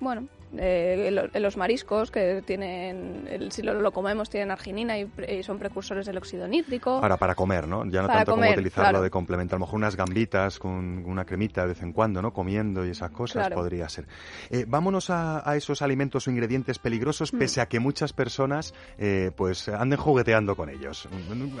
[0.00, 5.42] bueno, eh, los mariscos que tienen, el, si lo, lo, comemos, tienen arginina y, y,
[5.42, 6.90] son precursores del óxido nítrico.
[6.90, 7.84] Ahora, para comer, ¿no?
[7.86, 9.02] Ya no para tanto comer, como utilizarlo claro.
[9.02, 9.54] de complemento.
[9.54, 12.32] A lo mejor unas gambitas con una cremita de vez en cuando, ¿no?
[12.32, 13.56] Comiendo y esas cosas claro.
[13.56, 14.06] podría ser.
[14.50, 17.38] Eh, vámonos a, a, esos alimentos o ingredientes peligrosos, mm.
[17.38, 21.08] pese a que muchas personas eh, pues anden jugueteando con ellos.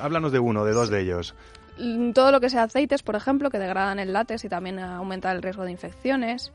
[0.00, 1.34] Háblanos de uno, de dos de ellos.
[1.78, 5.30] Mm, todo lo que sea aceites, por ejemplo, que degradan el látex y también aumenta
[5.32, 6.52] el riesgo de infecciones.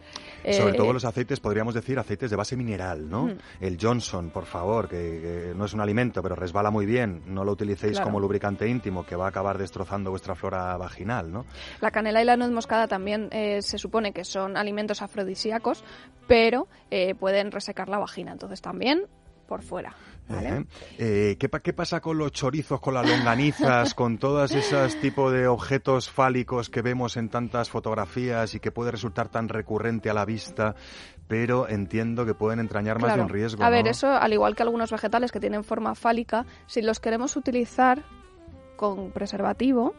[0.49, 3.25] Sobre Eh, todo los aceites, podríamos decir aceites de base mineral, ¿no?
[3.27, 3.37] Mm.
[3.61, 7.23] El Johnson, por favor, que, que no es un alimento, pero resbala muy bien.
[7.27, 8.05] No lo utilicéis Claro.
[8.05, 11.45] como lubricante íntimo, que va a acabar destrozando vuestra flora vaginal, ¿no?
[11.81, 15.83] La canela y la nuez moscada también eh, se supone que son alimentos afrodisíacos,
[16.27, 19.03] pero eh, pueden resecar la vagina, entonces también
[19.45, 19.95] por fuera.
[20.27, 20.65] ¿vale?
[20.97, 21.37] ¿Eh?
[21.39, 26.09] ¿qué, qué pasa con los chorizos, con las longanizas, con todos esos tipos de objetos
[26.09, 30.75] fálicos que vemos en tantas fotografías y que puede resultar tan recurrente a la vista,
[31.27, 33.63] pero entiendo que pueden entrañar más de un riesgo?
[33.63, 33.91] A ver, ¿no?
[33.91, 38.03] eso, al igual que algunos vegetales que tienen forma fálica, si los queremos utilizar
[38.75, 39.93] con preservativo,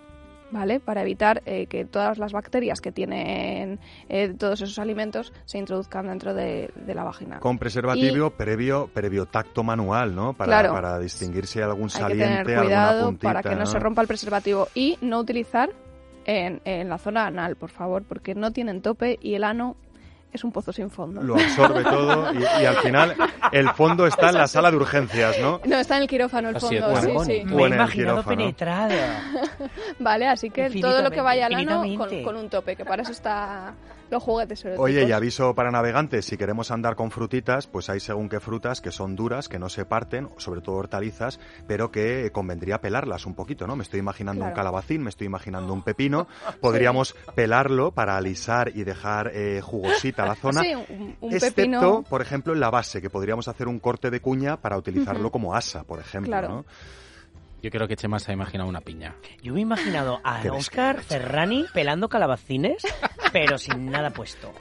[0.51, 0.81] ¿vale?
[0.81, 3.79] Para evitar eh, que todas las bacterias que tienen
[4.09, 7.41] eh, todos esos alimentos se introduzcan dentro de, de la vagina.
[7.41, 10.33] Con preservativo previo, previo tacto manual, ¿no?
[10.33, 10.73] Para, Claro.
[10.73, 13.79] para distinguir si hay algún Hay que saliente, tener cuidado puntita, para que no, se
[13.79, 15.71] rompa el preservativo y no utilizar
[16.25, 19.77] en, en la zona anal, por favor, porque no tienen tope y el ano
[20.37, 21.23] es un pozo sin fondo.
[21.23, 23.17] Lo absorbe todo y, y al final
[23.53, 25.61] el fondo está en la sala de urgencias, ¿no?
[25.65, 27.45] No, está en el quirófano el es, fondo, bueno, sí, sí.
[27.45, 28.25] Me he imaginado quirófano.
[28.25, 28.95] penetrado.
[29.99, 31.85] Vale, así que todo lo que vaya al ano
[32.25, 33.75] con un tope, que para eso está
[34.11, 34.85] los juguetes eróticos.
[34.85, 38.81] Oye, y aviso para navegantes, si queremos andar con frutitas, pues hay según qué frutas
[38.81, 43.35] que son duras, que no se parten, sobre todo hortalizas, pero que convendría pelarlas un
[43.35, 43.77] poquito, ¿no?
[43.77, 46.27] Me estoy imaginando un calabacín, me estoy imaginando un pepino,
[46.61, 50.63] podríamos pelarlo para alisar y dejar eh, jugosita la zona.
[50.63, 52.03] Sí, un, un Excepto, pepino.
[52.09, 55.55] por ejemplo, en la base, que podríamos hacer un corte de cuña para utilizarlo como
[55.55, 56.49] asa, por ejemplo, Claro.
[56.49, 56.65] ¿no?
[57.63, 59.15] Yo creo que Chema se ha imaginado una piña.
[59.43, 62.83] Yo me he imaginado a Oscar Ferrani pelando calabacines,
[63.33, 64.53] pero sin nada puesto.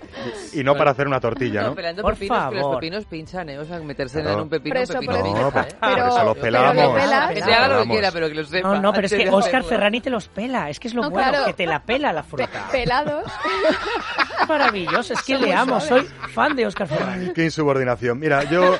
[0.53, 1.75] Y no para hacer una tortilla, ¿no?
[1.75, 2.75] pelando Por pepinos, que los favor.
[2.79, 3.59] pepinos pinchan, ¿eh?
[3.59, 4.37] O sea, meterse Claro.
[4.37, 5.51] en un pepino, Por eso, pepino pincha, No, ¿eh?
[5.53, 6.75] Pero- pero pelamos.
[6.75, 7.31] lo pelas.
[7.31, 7.93] Que se haga lo que Pelamos.
[7.95, 8.67] quiera, pero que lo sepa.
[8.75, 9.63] No, no, pero es que Oscar.
[9.63, 10.69] Ferrani te los pela.
[10.69, 11.45] Es que es lo No, bueno, claro.
[11.45, 12.67] que te la pela la Pe- fruta.
[12.71, 13.25] pelados.
[14.47, 16.07] Maravilloso, es que le amo, suaves.
[16.07, 17.33] soy fan de Oscar Ferrani.
[17.33, 18.19] Qué insubordinación.
[18.19, 18.77] Mira, yo...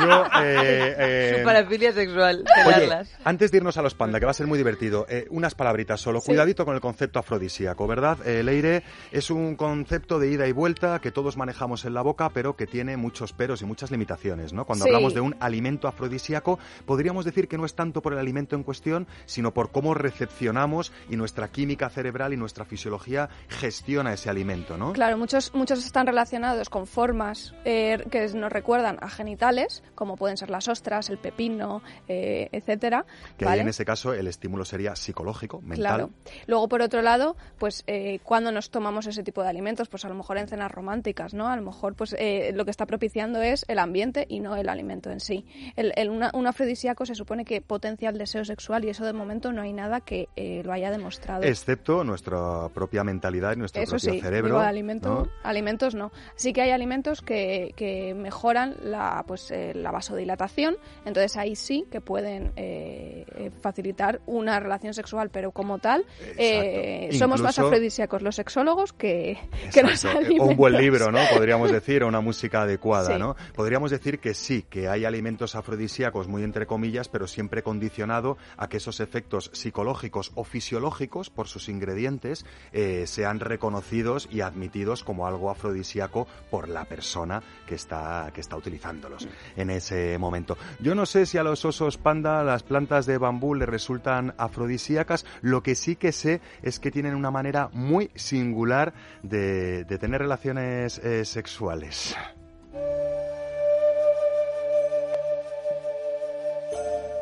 [0.00, 2.90] yo eh, eh, Su parafilia sexual, Oye,
[3.24, 6.00] antes de irnos a los panda, que va a ser muy divertido, eh, unas palabritas
[6.00, 6.20] solo.
[6.20, 6.26] Sí.
[6.26, 8.18] Cuidadito con el concepto afrodisíaco, ¿verdad?
[8.26, 8.82] Eh, Leire
[9.12, 12.66] es un concepto de ida y vuelta que todos manejamos en la boca, pero que
[12.66, 14.64] tiene muchos peros y muchas limitaciones, ¿no?
[14.64, 14.88] Cuando Sí.
[14.90, 18.62] hablamos de un alimento afrodisíaco, podríamos decir que no es tanto por el alimento en
[18.62, 24.76] cuestión, sino por cómo recepcionamos y nuestra química cerebral y nuestra fisiología gestiona ese alimento,
[24.76, 24.92] ¿no?
[24.92, 30.36] Claro, muchos, muchos están relacionados con formas eh, que nos recuerdan a genitales, como pueden
[30.36, 33.04] ser las ostras, el pepino, eh, etcétera.
[33.36, 35.76] Que ahí en ese caso el estímulo sería psicológico, mental.
[35.78, 36.10] Claro.
[36.46, 40.08] Luego, por otro lado, pues eh, cuando nos tomamos ese tipo de alimentos, pues a
[40.08, 41.48] lo mejor en cenas románticas, ¿no?
[41.48, 44.68] A lo mejor pues eh, lo que está propiciando es el ambiente y no el
[44.68, 45.46] alimento en sí.
[45.76, 49.12] El, el- una- un afrodisíaco se supone que potencia el deseo sexual y eso de
[49.12, 50.28] momento no hay nada que
[50.64, 51.42] lo haya demostrado.
[51.44, 54.54] Excepto nuestra propia mentalidad y nuestro Eso propio sí, cerebro.
[54.54, 55.28] digo, alimento- ¿no?
[55.42, 56.12] alimentos no.
[56.36, 59.50] Sí que hay alimentos que, que mejoran la, pues,
[59.82, 65.78] la vasodilatación, entonces ahí sí que pueden eh, eh, facilitar una relación sexual, pero como
[65.78, 66.04] tal,
[66.36, 69.38] eh, somos más afrodisíacos los sexólogos que,
[69.72, 70.48] que los alimentos.
[70.48, 71.18] Un buen libro, ¿no?
[71.34, 73.18] Podríamos decir, o una música adecuada, Sí.
[73.18, 73.36] ¿no?
[73.54, 78.68] Podríamos decir que sí, que hay alimentos afrodisíacos muy entre comillas, pero siempre condicionado a
[78.68, 85.26] que esos efectos psicológicos o fisiológicos por sus ingredientes eh, sean reconocidos y admitidos como
[85.26, 89.28] algo afrodisíaco por la persona que está, que está utilizándolos
[89.60, 90.56] en ese momento.
[90.80, 95.24] Yo no sé si a los osos panda las plantas de bambú le resultan afrodisíacas,
[95.42, 98.92] lo que sí que sé es que tienen una manera muy singular
[99.22, 102.16] de, de tener relaciones eh, sexuales.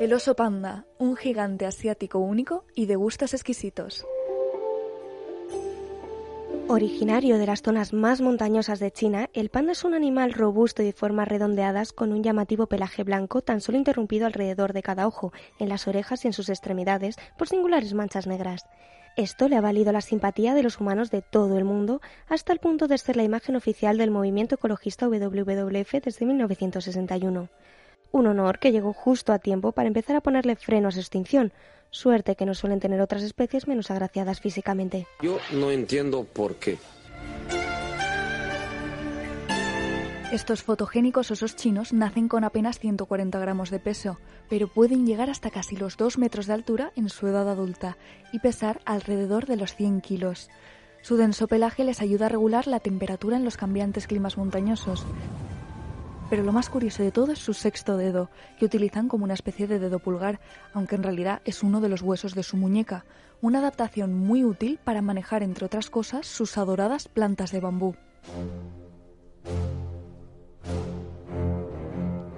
[0.01, 4.07] El oso panda, un gigante asiático único y de gustos exquisitos.
[6.71, 10.85] Originario de las zonas más montañosas de China, el panda es un animal robusto y
[10.85, 15.33] de formas redondeadas con un llamativo pelaje blanco tan solo interrumpido alrededor de cada ojo,
[15.59, 18.67] en las orejas y en sus extremidades por singulares manchas negras.
[19.17, 22.59] Esto le ha valido la simpatía de los humanos de todo el mundo hasta el
[22.59, 27.49] punto de ser la imagen oficial del movimiento ecologista WWF desde 1961.
[28.13, 31.51] Un honor que llegó justo a tiempo para empezar a ponerle freno a su extinción,
[31.91, 35.07] suerte que no suelen tener otras especies menos agraciadas físicamente.
[35.23, 36.79] Yo no entiendo por qué.
[40.33, 44.19] Estos fotogénicos osos chinos nacen con apenas 140 gramos de peso,
[44.51, 47.97] pero pueden llegar hasta casi los 2 metros de altura en su edad adulta
[48.31, 50.51] y pesar alrededor de los 100 kilos.
[51.01, 55.07] Su denso pelaje les ayuda a regular la temperatura en los cambiantes climas montañosos.
[56.31, 59.67] Pero lo más curioso de todo es su sexto dedo, que utilizan como una especie
[59.67, 60.41] de dedo pulgar,
[60.75, 63.07] aunque en realidad es uno de los huesos de su muñeca,
[63.41, 67.95] una adaptación muy útil para manejar, entre otras cosas, sus adoradas plantas de bambú.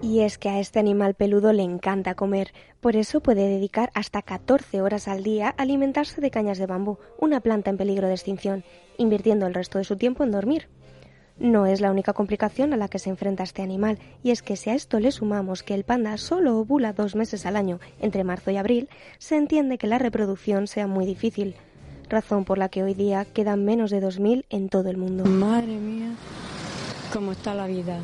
[0.03, 4.23] Y es que a este animal peludo le encanta comer, por eso puede dedicar hasta
[4.23, 8.15] 14 horas al día a alimentarse de cañas de bambú, una planta en peligro de
[8.15, 8.65] extinción,
[8.99, 10.69] invirtiendo el resto de su tiempo en dormir.
[11.41, 14.57] No es la única complicación a la que se enfrenta este animal, y es que
[14.57, 18.25] si a esto le sumamos que el panda solo ovula dos meses al año, entre
[18.25, 21.55] marzo y abril, se entiende que la reproducción sea muy difícil,
[22.11, 25.25] razón por la que hoy día quedan menos de 2.000 en todo el mundo.
[25.25, 26.11] Madre mía,
[27.11, 28.01] cómo está la vida.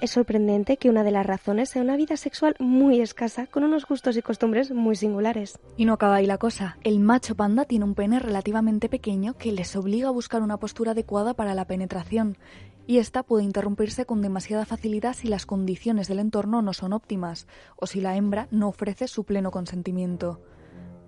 [0.00, 3.84] Es sorprendente que una de las razones sea una vida sexual muy escasa, con unos
[3.84, 5.58] gustos y costumbres muy singulares.
[5.76, 6.78] Y no acaba ahí la cosa.
[6.84, 10.92] El macho panda tiene un pene relativamente pequeño que les obliga a buscar una postura
[10.92, 12.38] adecuada para la penetración.
[12.86, 17.46] Y esta puede interrumpirse con demasiada facilidad si las condiciones del entorno no son óptimas
[17.76, 20.40] o si la hembra no ofrece su pleno consentimiento.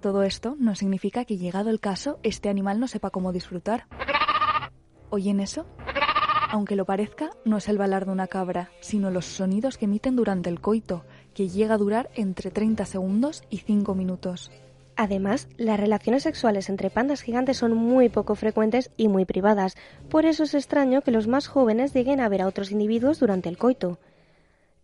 [0.03, 3.86] Todo esto no significa que llegado el caso este animal no sepa cómo disfrutar.
[5.09, 5.66] ¿Oyen eso?
[6.53, 10.16] Aunque lo parezca, no es el balar de una cabra, sino los sonidos que emiten
[10.16, 14.53] durante el coito, que llega a durar entre 30 segundos y 5 minutos.
[14.94, 19.78] Además, las relaciones sexuales entre pandas gigantes son muy poco frecuentes y muy privadas,
[20.11, 23.48] por eso es extraño que los más jóvenes lleguen a ver a otros individuos durante
[23.48, 23.98] el coito.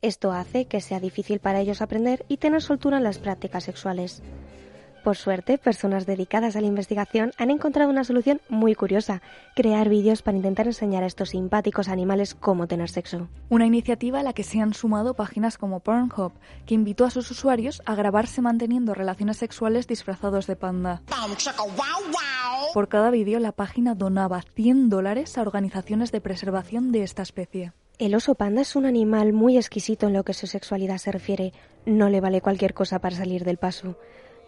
[0.00, 4.22] Esto hace que sea difícil para ellos aprender y tener soltura en las prácticas sexuales.
[5.02, 9.22] Por suerte, personas dedicadas a la investigación han encontrado una solución muy curiosa,
[9.54, 13.28] crear vídeos para intentar enseñar a estos simpáticos animales cómo tener sexo.
[13.48, 16.32] Una iniciativa a la que se han sumado páginas como Pornhub,
[16.66, 21.02] que invitó a sus usuarios a grabarse manteniendo relaciones sexuales disfrazados de panda.
[22.74, 27.72] Por cada vídeo, la página donaba 100 dólares a organizaciones de preservación de esta especie.
[27.98, 31.52] El oso panda es un animal muy exquisito en lo que su sexualidad se refiere.
[31.84, 33.96] No le vale cualquier cosa para salir del paso.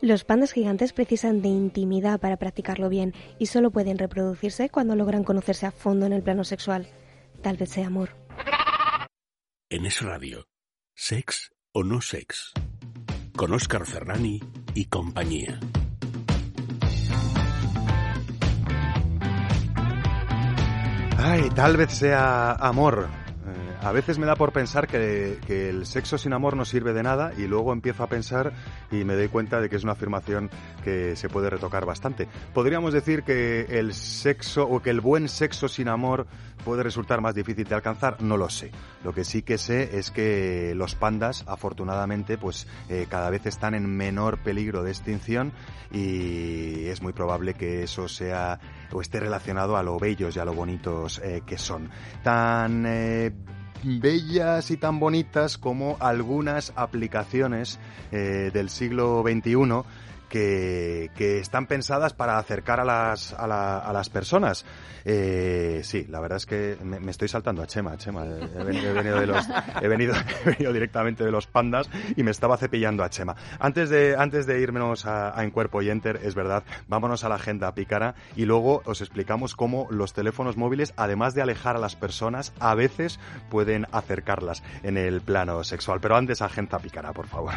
[0.03, 5.25] Los pandas gigantes precisan de intimidad para practicarlo bien y solo pueden reproducirse cuando logran
[5.25, 6.89] conocerse a fondo en el plano sexual.
[7.43, 8.11] Tal vez sea amor.
[9.69, 10.47] En Es Radio,
[10.95, 12.53] Sex o no sex.
[13.37, 14.41] Con Óscar Ferrani
[14.75, 15.61] y compañía.
[21.19, 23.20] Ay, tal vez sea amor.
[23.83, 27.03] A veces me da por pensar que, que, el sexo sin amor no sirve de
[27.03, 28.53] nada y luego empiezo a pensar
[28.91, 30.51] y me doy cuenta de que es una afirmación
[30.85, 32.29] que se puede retocar bastante.
[32.53, 36.27] Podríamos decir que el sexo o que el buen sexo sin amor
[36.61, 38.71] puede resultar más difícil de alcanzar, no lo sé.
[39.03, 43.75] Lo que sí que sé es que los pandas, afortunadamente, pues eh, cada vez están
[43.75, 45.53] en menor peligro de extinción
[45.91, 48.61] y es muy probable que eso sea
[48.93, 51.91] o esté relacionado a lo bellos y a lo bonitos eh, que son.
[52.23, 53.33] Tan eh,
[53.83, 57.79] bellas y tan bonitas como algunas aplicaciones
[58.13, 59.83] eh, del siglo XXI
[60.31, 64.65] que, que, están pensadas para acercar a las, a, la, a las personas.
[65.05, 67.97] Eh, sí, la verdad es que me, estoy saltando a Chema.
[67.99, 69.47] Chema, he venido, de los,
[69.83, 70.15] he venido
[70.73, 73.37] directamente de los pandas y me estaba cepillando a Chema.
[73.59, 77.29] Antes de, antes de irnos a, a En Cuerpo y Enter, es verdad, vámonos a
[77.29, 81.81] la agenda pícara y luego os explicamos cómo los teléfonos móviles, además de alejar a
[81.81, 83.19] las personas, a veces
[83.51, 86.01] pueden acercarlas en el plano sexual.
[86.01, 87.53] Pero antes, agenda pícara, por favor.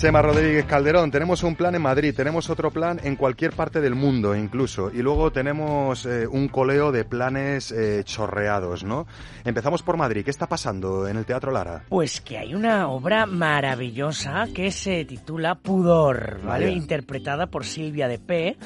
[0.00, 3.94] Chema Rodríguez Calderón, tenemos un plan en Madrid, tenemos otro plan en cualquier parte del
[3.94, 9.06] mundo incluso, y luego tenemos eh, un coleo de planes eh, chorreados, ¿no?
[9.44, 11.84] Empezamos por Madrid, ¿qué está pasando en el Teatro Lara?
[11.90, 16.64] Pues que hay una obra maravillosa que se titula Pudor, ¿vale?
[16.64, 16.70] Vale.
[16.70, 18.56] Interpretada por Silvia de P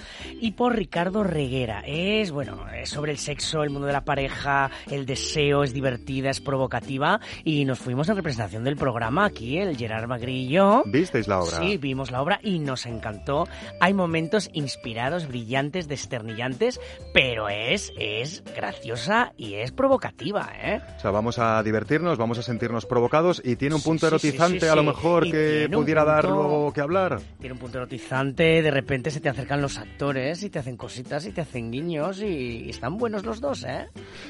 [0.40, 1.82] y por Ricardo Reguera.
[1.84, 6.30] Es, bueno, es sobre el sexo, el mundo de la pareja, el deseo, es divertida,
[6.30, 10.84] es provocativa, y nos fuimos en representación del programa aquí, el Gerard Magrillo.
[10.86, 11.58] ¿Visteis la obra?
[11.58, 13.46] Sí, vimos la obra y nos encantó.
[13.80, 16.80] Hay momentos inspirados, brillantes, desternillantes,
[17.12, 20.80] pero es, es graciosa y es provocativa, ¿eh?
[20.96, 24.60] O sea, vamos a divertirnos, vamos a sentirnos provocados y tiene un punto sí, erotizante
[24.60, 27.20] sí, sí, a lo mejor y que pudiera punto, dar luego que hablar.
[27.38, 31.26] Tiene un punto erotizante, de repente se te acercan los actores y te hacen cositas
[31.26, 33.88] y te hacen guiños y, y están buenos los dos, ¿eh?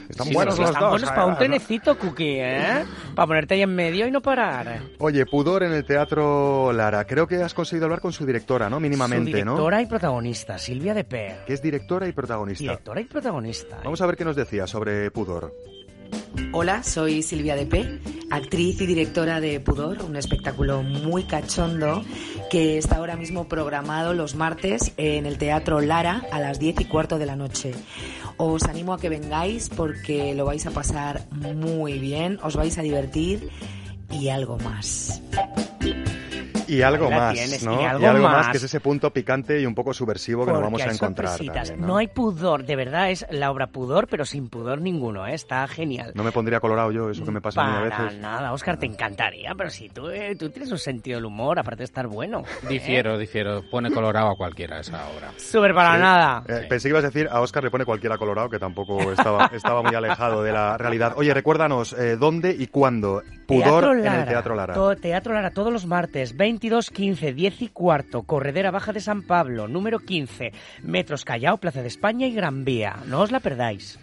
[0.08, 0.90] Están buenos los están dos.
[0.90, 2.84] buenos para un tenecito, Cookie, ¿eh?
[3.14, 4.80] para ponerte ahí en medio y no parar.
[4.98, 7.06] Oye, pudor en el teatro Lara.
[7.06, 8.78] Creo que has conseguido hablar con su directora, ¿no?
[8.78, 9.52] Mínimamente, su ¿no?
[9.52, 11.44] directora y protagonista, Silvia de Per.
[11.46, 12.62] Que es directora y protagonista.
[12.62, 13.80] Directora y protagonista.
[13.82, 15.54] Vamos a ver qué nos decía sobre Pudor.
[16.52, 22.04] Hola, soy Silvia de P, actriz y directora de Pudor, un espectáculo muy cachondo
[22.50, 26.84] que está ahora mismo programado los martes en el Teatro Lara a las 10 y
[26.84, 27.72] cuarto de la noche.
[28.36, 32.82] Os animo a que vengáis porque lo vais a pasar muy bien, os vais a
[32.82, 33.48] divertir
[34.10, 35.22] y algo más.
[36.66, 37.80] Y algo más, tienes, ¿no?
[37.80, 38.32] y algo más.
[38.32, 38.48] más.
[38.48, 41.36] que es ese punto picante y un poco subversivo que nos vamos a encontrar.
[41.38, 41.96] también, ¿no?
[41.96, 45.34] hay pudor, de verdad es la obra pudor, pero sin pudor ninguno, ¿eh?
[45.34, 46.12] está genial.
[46.14, 48.20] No me pondría colorado yo, eso que me pasa a mí a Para veces.
[48.20, 51.78] nada, Oscar, te encantaría, pero si tú, eh, tú tienes un sentido del humor, aparte
[51.78, 52.40] de estar bueno.
[52.40, 52.66] ¿eh?
[52.68, 53.62] Difiero, difiero.
[53.70, 55.32] Pone colorado a cualquiera esa obra.
[55.36, 56.00] Súper para Sí.
[56.00, 56.44] nada.
[56.48, 59.46] Eh, Pensé que ibas a decir a Oscar le pone cualquiera colorado, que tampoco estaba,
[59.54, 61.12] estaba muy alejado de la realidad.
[61.16, 63.22] Oye, recuérdanos, eh, ¿dónde y cuándo?
[63.46, 64.72] Pudor en el Teatro Lara.
[64.74, 69.22] To- Teatro Lara todos los martes, 22, 15, 10 y cuarto, Corredera Baja de San
[69.22, 70.52] Pablo, número 15,
[70.84, 72.96] Metros Callao, Plaza de España y Gran Vía.
[73.08, 73.98] No os la perdáis.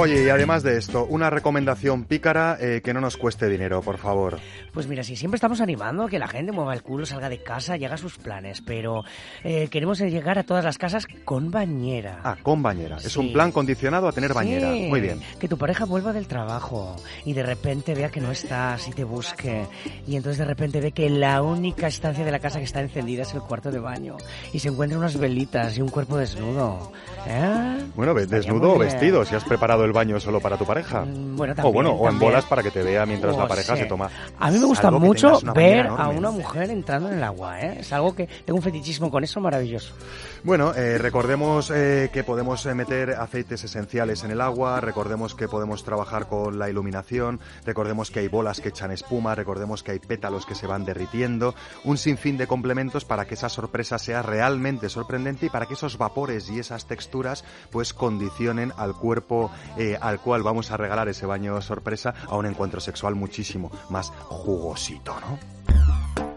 [0.00, 3.98] Oye, y además de esto, una recomendación pícara eh, que no nos cueste dinero, por
[3.98, 4.38] favor.
[4.72, 7.42] Pues mira, si siempre estamos animando a que la gente mueva el culo, salga de
[7.42, 9.02] casa y haga sus planes, pero
[9.44, 12.20] eh, queremos llegar a todas las casas con bañera.
[12.24, 12.96] Ah, con bañera.
[12.96, 13.18] Es Sí.
[13.18, 14.72] un plan condicionado a tener bañera.
[14.72, 15.20] Sí, Muy bien.
[15.38, 16.96] Que tu pareja vuelva del trabajo
[17.26, 19.66] y de repente vea que no estás y te busque.
[20.06, 23.22] Y entonces de repente ve que la única estancia de la casa que está encendida
[23.22, 24.16] es el cuarto de baño.
[24.54, 26.92] Y se encuentra unas velitas y un cuerpo desnudo.
[27.26, 27.78] ¿Eh?
[27.94, 31.04] Bueno, desnudo o vestido, si has preparado el baño solo para tu pareja.
[31.06, 33.76] bueno, o también, bueno, o en bolas para que te vea mientras la Oh, pareja
[33.76, 34.08] se toma.
[34.38, 37.76] A mí me gusta mucho ver a una mujer entrando en el agua, ¿eh?
[37.80, 39.94] Es algo que tengo un fetichismo con eso maravilloso.
[40.42, 45.48] Bueno, eh, recordemos eh, que podemos eh, meter aceites esenciales en el agua, recordemos que
[45.48, 49.98] podemos trabajar con la iluminación, recordemos que hay bolas que echan espuma, recordemos que hay
[49.98, 54.88] pétalos que se van derritiendo, un sinfín de complementos para que esa sorpresa sea realmente
[54.88, 60.20] sorprendente y para que esos vapores y esas texturas pues condicionen al cuerpo eh, al
[60.20, 66.29] cual vamos a regalar ese baño sorpresa a un encuentro sexual muchísimo más jugosito, ¿no?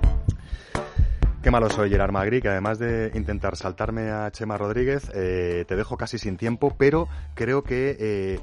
[1.43, 5.75] Qué malo soy, Gerard Magri, que además de intentar saltarme a Chema Rodríguez, eh, te
[5.75, 8.39] dejo casi sin tiempo, pero creo que eh,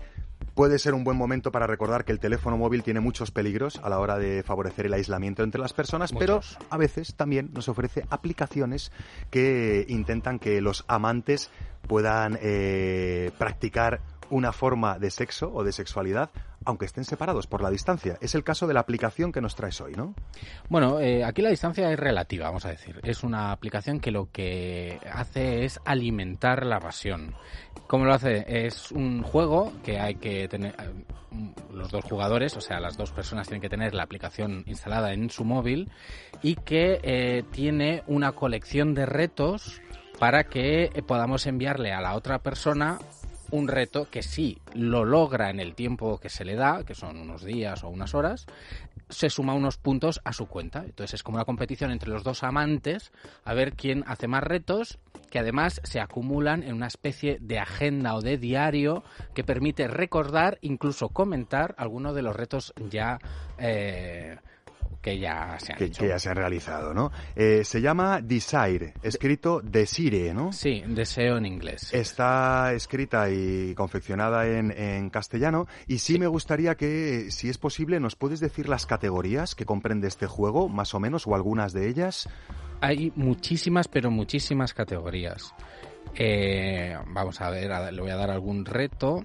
[0.54, 3.88] puede ser un buen momento para recordar que el teléfono móvil tiene muchos peligros a
[3.88, 8.04] la hora de favorecer el aislamiento entre las personas, pero a veces también nos ofrece
[8.10, 8.92] aplicaciones
[9.30, 11.50] que intentan que los amantes
[11.88, 16.28] puedan eh, practicar una forma de sexo o de sexualidad
[16.64, 18.18] aunque estén separados por la distancia.
[18.20, 20.14] Es el caso de la aplicación que nos traes hoy, ¿no?
[20.68, 23.00] Bueno, eh, aquí la distancia es relativa, vamos a decir.
[23.02, 27.34] Es una aplicación que lo que hace es alimentar la pasión.
[27.86, 28.44] ¿Cómo lo hace?
[28.66, 30.90] Es un juego que hay que tener eh,
[31.72, 35.30] los dos jugadores, o sea, las dos personas tienen que tener la aplicación instalada en
[35.30, 35.90] su móvil
[36.42, 39.80] y que eh, tiene una colección de retos
[40.18, 42.98] para que eh, podamos enviarle a la otra persona
[43.50, 47.18] un reto que si lo logra en el tiempo que se le da, que son
[47.18, 48.46] unos días o unas horas,
[49.08, 50.84] se suma unos puntos a su cuenta.
[50.84, 53.12] Entonces es como una competición entre los dos amantes
[53.44, 54.98] a ver quién hace más retos
[55.30, 60.58] que además se acumulan en una especie de agenda o de diario que permite recordar,
[60.60, 63.18] incluso comentar algunos de los retos ya
[63.58, 64.38] eh,
[65.00, 66.02] que ya se han que, hecho.
[66.02, 67.10] que ya se han realizado, ¿no?
[67.34, 70.52] Eh, se llama Desire, escrito Desire, ¿no?
[70.52, 71.92] Sí, deseo en inglés.
[71.92, 78.00] Está escrita y confeccionada en, en castellano y sí, me gustaría que, si es posible,
[78.00, 81.88] nos puedes decir las categorías que comprende este juego, más o menos, o algunas de
[81.88, 82.28] ellas.
[82.80, 85.54] Hay muchísimas, pero muchísimas categorías.
[86.14, 89.22] Eh, vamos a ver, le voy a dar algún reto.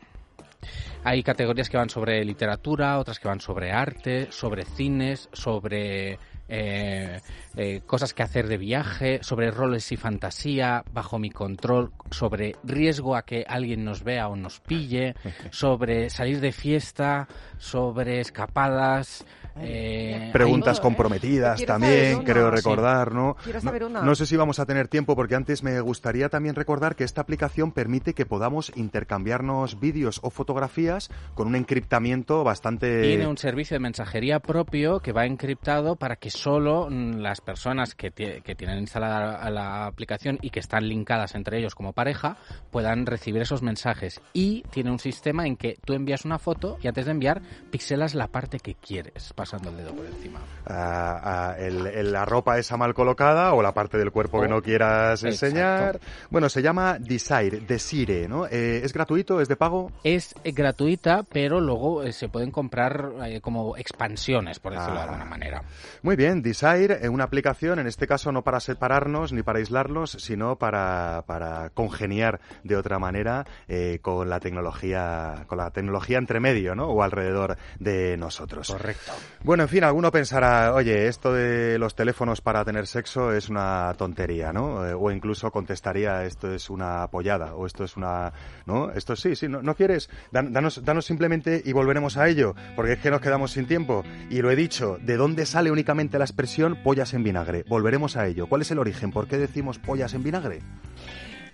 [1.07, 6.17] Hay categorías que van sobre literatura, otras que van sobre arte, sobre cines, sobre
[6.49, 7.21] eh,
[7.55, 13.15] eh, cosas que hacer de viaje, sobre roles y fantasía, bajo mi control, sobre riesgo
[13.15, 15.13] a que alguien nos vea o nos pille,
[15.51, 17.27] sobre salir de fiesta,
[17.59, 19.23] sobre escapadas.
[19.59, 22.23] Eh, Preguntas hay- comprometidas también, una.
[22.25, 22.55] creo Sí.
[22.57, 23.35] recordar, ¿no?
[23.43, 24.01] Quiero No- saber una.
[24.01, 27.21] No sé si vamos a tener tiempo porque antes me gustaría también recordar que esta
[27.21, 33.01] aplicación permite que podamos intercambiarnos vídeos o fotografías con un encriptamiento bastante...
[33.03, 37.95] Tiene un servicio de mensajería propio que va encriptado para que solo mm, las personas
[37.95, 42.37] que tienen instalada la aplicación y que están linkadas entre ellos como pareja
[42.71, 44.21] puedan recibir esos mensajes.
[44.33, 47.41] Y tiene un sistema en que tú envías una foto y antes de enviar
[47.71, 50.39] pixelas la parte que quieres, pasando el dedo por encima.
[50.67, 54.47] ah, ah, el- el- la ropa esa mal colocada o la parte del cuerpo que
[54.47, 55.27] Oh, no quieras exacto.
[55.45, 55.99] enseñar.
[56.31, 58.47] Bueno, se llama Desire, Desire, ¿no?
[58.47, 59.39] Eh, ¿Es gratuito?
[59.39, 59.91] ¿Es de pago?
[60.03, 65.03] Es gratuita, pero luego eh, se pueden comprar eh, como expansiones, por decirlo de Ah.
[65.03, 65.61] alguna manera.
[66.01, 70.55] Muy bien, Desire, una aplicación, en este caso no para separarnos ni para aislarnos, sino
[70.55, 76.73] para, para congeniar de otra manera eh, con la tecnología, con la tecnología entre medio,
[76.73, 76.87] ¿no?
[76.87, 78.71] O alrededor de nosotros.
[78.71, 79.11] Correcto.
[79.45, 83.93] Bueno, en fin, alguno pensará, oye, esto de los teléfonos para tener sexo es una
[83.95, 84.83] tontería, ¿no?
[84.87, 88.33] Eh, o incluso contestaría, esto es una apoyada, o esto es una,
[88.65, 88.89] ¿no?
[88.89, 93.11] Esto sí, sí, no, quieres, danos, danos simplemente y volveremos a ello, porque es que
[93.11, 94.03] nos quedamos sin tiempo.
[94.31, 97.65] Y lo he dicho, ¿de dónde sale únicamente la expresión pollas en vinagre?
[97.67, 98.47] Volveremos a ello.
[98.47, 99.11] ¿Cuál es el origen?
[99.11, 100.63] ¿Por qué decimos pollas en vinagre?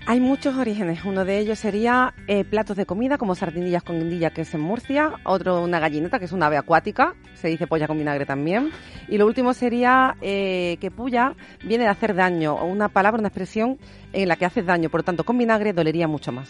[0.07, 1.05] Hay muchos orígenes.
[1.05, 4.61] Uno de ellos sería eh, platos de comida como sardinillas con guindilla, que es en
[4.61, 5.13] Murcia.
[5.23, 7.13] Otro, una gallineta, que es una ave acuática.
[7.35, 8.71] Se dice polla con vinagre también.
[9.07, 13.27] Y lo último sería eh, que puya viene de hacer daño, o una palabra, una
[13.27, 13.77] expresión
[14.11, 14.89] en la que haces daño.
[14.89, 16.49] Por lo tanto, con vinagre dolería mucho más.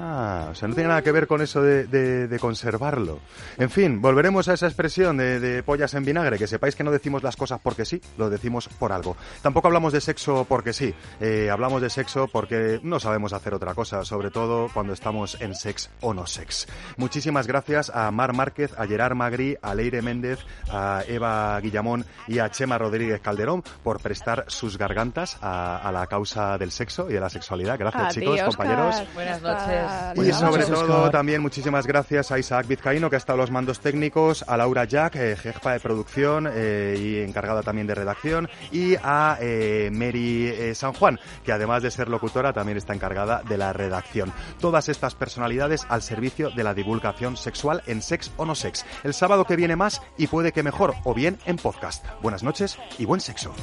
[0.00, 3.18] Ah, o sea, no tiene nada que ver con eso de, conservarlo.
[3.56, 7.22] En fin, volveremos a esa expresión de, pollas en vinagre, que sepáis que no decimos
[7.22, 9.16] las cosas porque sí, lo decimos por algo.
[9.42, 13.74] Tampoco hablamos de sexo porque sí, eh, hablamos de sexo porque no sabemos hacer otra
[13.74, 16.68] cosa, sobre todo cuando estamos en sex o no sex.
[16.96, 20.38] Muchísimas gracias a Mar Márquez, a Gerard Magri, a Leire Méndez,
[20.70, 26.56] a Eva Guillamón y a Chema Rodríguez Calderón por prestar sus gargantas a, la causa
[26.56, 27.78] del sexo y de la sexualidad.
[27.78, 29.02] Gracias, chicos, compañeros.
[29.14, 29.87] Buenas noches.
[30.16, 34.44] Y sobre todo también muchísimas gracias a Isaac Vizcaíno que ha estado los mandos técnicos,
[34.46, 39.38] a Laura Jack, eh, jefa de producción eh, y encargada también de redacción, y a
[39.40, 44.32] eh, Mary San Juan, que además de ser locutora también está encargada de la redacción.
[44.60, 48.84] Todas estas personalidades al servicio de la divulgación sexual en Sex o No Sex.
[49.04, 52.04] El sábado que viene más y puede que mejor o bien en podcast.
[52.22, 53.54] Buenas noches y buen sexo.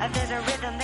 [0.00, 0.79] There's a rhythm